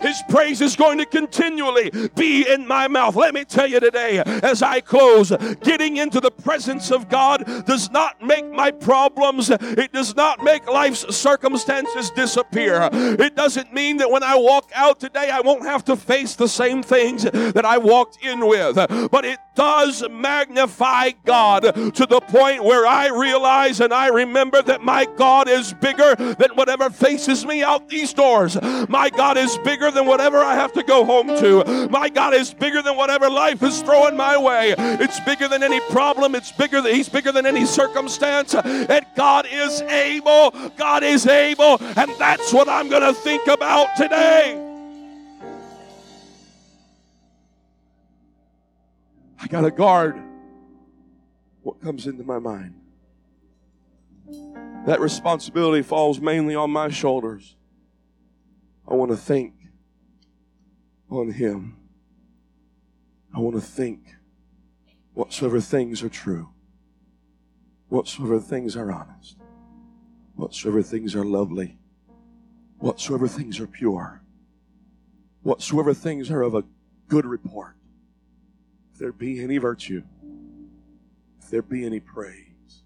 His 0.00 0.22
praise 0.30 0.60
is 0.62 0.76
going 0.76 0.96
to 0.98 1.04
continually 1.04 1.90
be 2.14 2.48
in 2.48 2.66
my 2.66 2.88
mouth. 2.88 3.16
Let 3.16 3.34
me 3.34 3.44
tell 3.44 3.66
you 3.66 3.80
today, 3.80 4.22
as 4.42 4.62
I 4.62 4.80
close, 4.80 5.30
getting 5.62 5.98
into 5.98 6.20
the 6.20 6.30
presence 6.30 6.90
of 6.90 7.08
God 7.08 7.44
does 7.66 7.90
not 7.90 8.22
make 8.22 8.50
my 8.50 8.70
problems, 8.70 9.50
it 9.50 9.92
does 9.92 10.16
not 10.16 10.42
make 10.42 10.66
life's 10.66 11.14
circumstances 11.14 12.10
disappear. 12.10 12.88
It 12.92 13.36
doesn't 13.36 13.74
mean 13.74 13.98
that 13.98 14.10
when 14.10 14.22
I 14.22 14.36
walk 14.36 14.70
out 14.74 15.00
today, 15.00 15.30
I 15.30 15.40
won't 15.40 15.64
have 15.64 15.84
to 15.86 15.96
face 15.96 16.34
the 16.34 16.48
same 16.48 16.82
things 16.82 17.24
that 17.24 17.66
I 17.66 17.76
walked 17.76 18.24
in 18.24 18.46
with. 18.46 18.76
But 19.10 19.24
it 19.26 19.38
does 19.60 20.02
magnify 20.08 21.10
God 21.26 21.60
to 21.94 22.06
the 22.06 22.22
point 22.28 22.64
where 22.64 22.86
I 22.86 23.08
realize 23.08 23.80
and 23.80 23.92
I 23.92 24.06
remember 24.06 24.62
that 24.62 24.82
my 24.82 25.04
God 25.18 25.50
is 25.50 25.74
bigger 25.74 26.14
than 26.14 26.52
whatever 26.54 26.88
faces 26.88 27.44
me 27.44 27.62
out 27.62 27.86
these 27.90 28.14
doors. 28.14 28.58
My 28.88 29.10
God 29.10 29.36
is 29.36 29.58
bigger 29.58 29.90
than 29.90 30.06
whatever 30.06 30.38
I 30.38 30.54
have 30.54 30.72
to 30.72 30.82
go 30.82 31.04
home 31.04 31.26
to. 31.26 31.88
My 31.90 32.08
God 32.08 32.32
is 32.32 32.54
bigger 32.54 32.80
than 32.80 32.96
whatever 32.96 33.28
life 33.28 33.62
is 33.62 33.82
throwing 33.82 34.16
my 34.16 34.38
way. 34.38 34.74
It's 34.78 35.20
bigger 35.20 35.46
than 35.46 35.62
any 35.62 35.80
problem. 35.90 36.34
It's 36.34 36.52
bigger 36.52 36.80
than 36.80 36.94
He's 36.94 37.10
bigger 37.10 37.30
than 37.30 37.44
any 37.44 37.66
circumstance. 37.66 38.54
And 38.54 39.04
God 39.14 39.46
is 39.52 39.82
able. 39.82 40.52
God 40.78 41.02
is 41.02 41.26
able. 41.26 41.76
And 41.98 42.10
that's 42.18 42.50
what 42.54 42.66
I'm 42.66 42.88
going 42.88 43.02
to 43.02 43.12
think 43.12 43.46
about 43.46 43.94
today. 43.98 44.69
I 49.42 49.46
got 49.46 49.62
to 49.62 49.70
guard 49.70 50.20
what 51.62 51.80
comes 51.80 52.06
into 52.06 52.24
my 52.24 52.38
mind. 52.38 52.74
That 54.86 55.00
responsibility 55.00 55.82
falls 55.82 56.20
mainly 56.20 56.54
on 56.54 56.70
my 56.70 56.88
shoulders. 56.88 57.56
I 58.88 58.94
want 58.94 59.10
to 59.10 59.16
think 59.16 59.54
on 61.08 61.32
Him. 61.32 61.76
I 63.34 63.40
want 63.40 63.56
to 63.56 63.62
think 63.62 64.00
whatsoever 65.14 65.60
things 65.60 66.02
are 66.02 66.08
true, 66.08 66.50
whatsoever 67.88 68.40
things 68.40 68.76
are 68.76 68.90
honest, 68.90 69.36
whatsoever 70.34 70.82
things 70.82 71.14
are 71.14 71.24
lovely, 71.24 71.78
whatsoever 72.78 73.28
things 73.28 73.60
are 73.60 73.66
pure, 73.66 74.22
whatsoever 75.42 75.94
things 75.94 76.30
are 76.30 76.42
of 76.42 76.54
a 76.54 76.64
good 77.08 77.24
report, 77.24 77.76
there 79.00 79.12
be 79.12 79.42
any 79.42 79.58
virtue, 79.58 80.02
if 81.40 81.48
there 81.50 81.62
be 81.62 81.84
any 81.84 81.98
praise, 81.98 82.82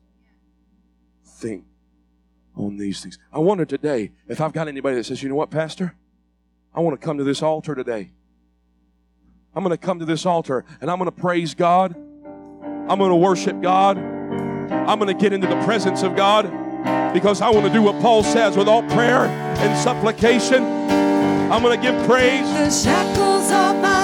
think 1.25 1.65
on 2.57 2.77
these 2.77 3.03
things. 3.03 3.19
I 3.33 3.41
wonder 3.41 3.65
today 3.65 4.13
if 4.29 4.41
I've 4.41 4.53
got 4.53 4.69
anybody 4.69 4.97
that 4.97 5.05
says, 5.05 5.23
you 5.23 5.29
know 5.29 5.35
what, 5.35 5.51
Pastor? 5.51 5.95
I 6.73 6.81
want 6.81 6.99
to 6.99 7.05
come 7.05 7.19
to 7.19 7.25
this 7.25 7.43
altar 7.43 7.75
today. 7.75 8.13
I'm 9.55 9.63
going 9.63 9.77
to 9.77 9.85
come 9.87 9.99
to 9.99 10.05
this 10.05 10.25
altar 10.25 10.65
and 10.81 10.91
I'm 10.91 10.99
going 10.99 11.11
to 11.11 11.21
praise 11.21 11.55
God. 11.55 11.95
I'm 11.95 12.99
going 12.99 13.11
to 13.11 13.17
worship 13.17 13.61
God. 13.61 13.99
I'm 13.99 14.99
going 14.99 15.15
to 15.15 15.21
get 15.21 15.33
into 15.33 15.47
the 15.49 15.61
presence 15.65 16.03
of 16.03 16.15
God 16.17 16.45
because 17.13 17.41
I 17.41 17.51
want 17.51 17.67
to 17.67 17.73
do 17.73 17.83
what 17.83 18.01
Paul 18.01 18.23
says 18.23 18.57
with 18.57 18.69
all 18.69 18.83
prayer 18.85 19.27
and 19.27 19.79
supplication. 19.79 20.65
I'm 20.65 21.63
going 21.63 21.81
to 21.81 21.83
give 21.83 22.07
praise. 22.07 22.47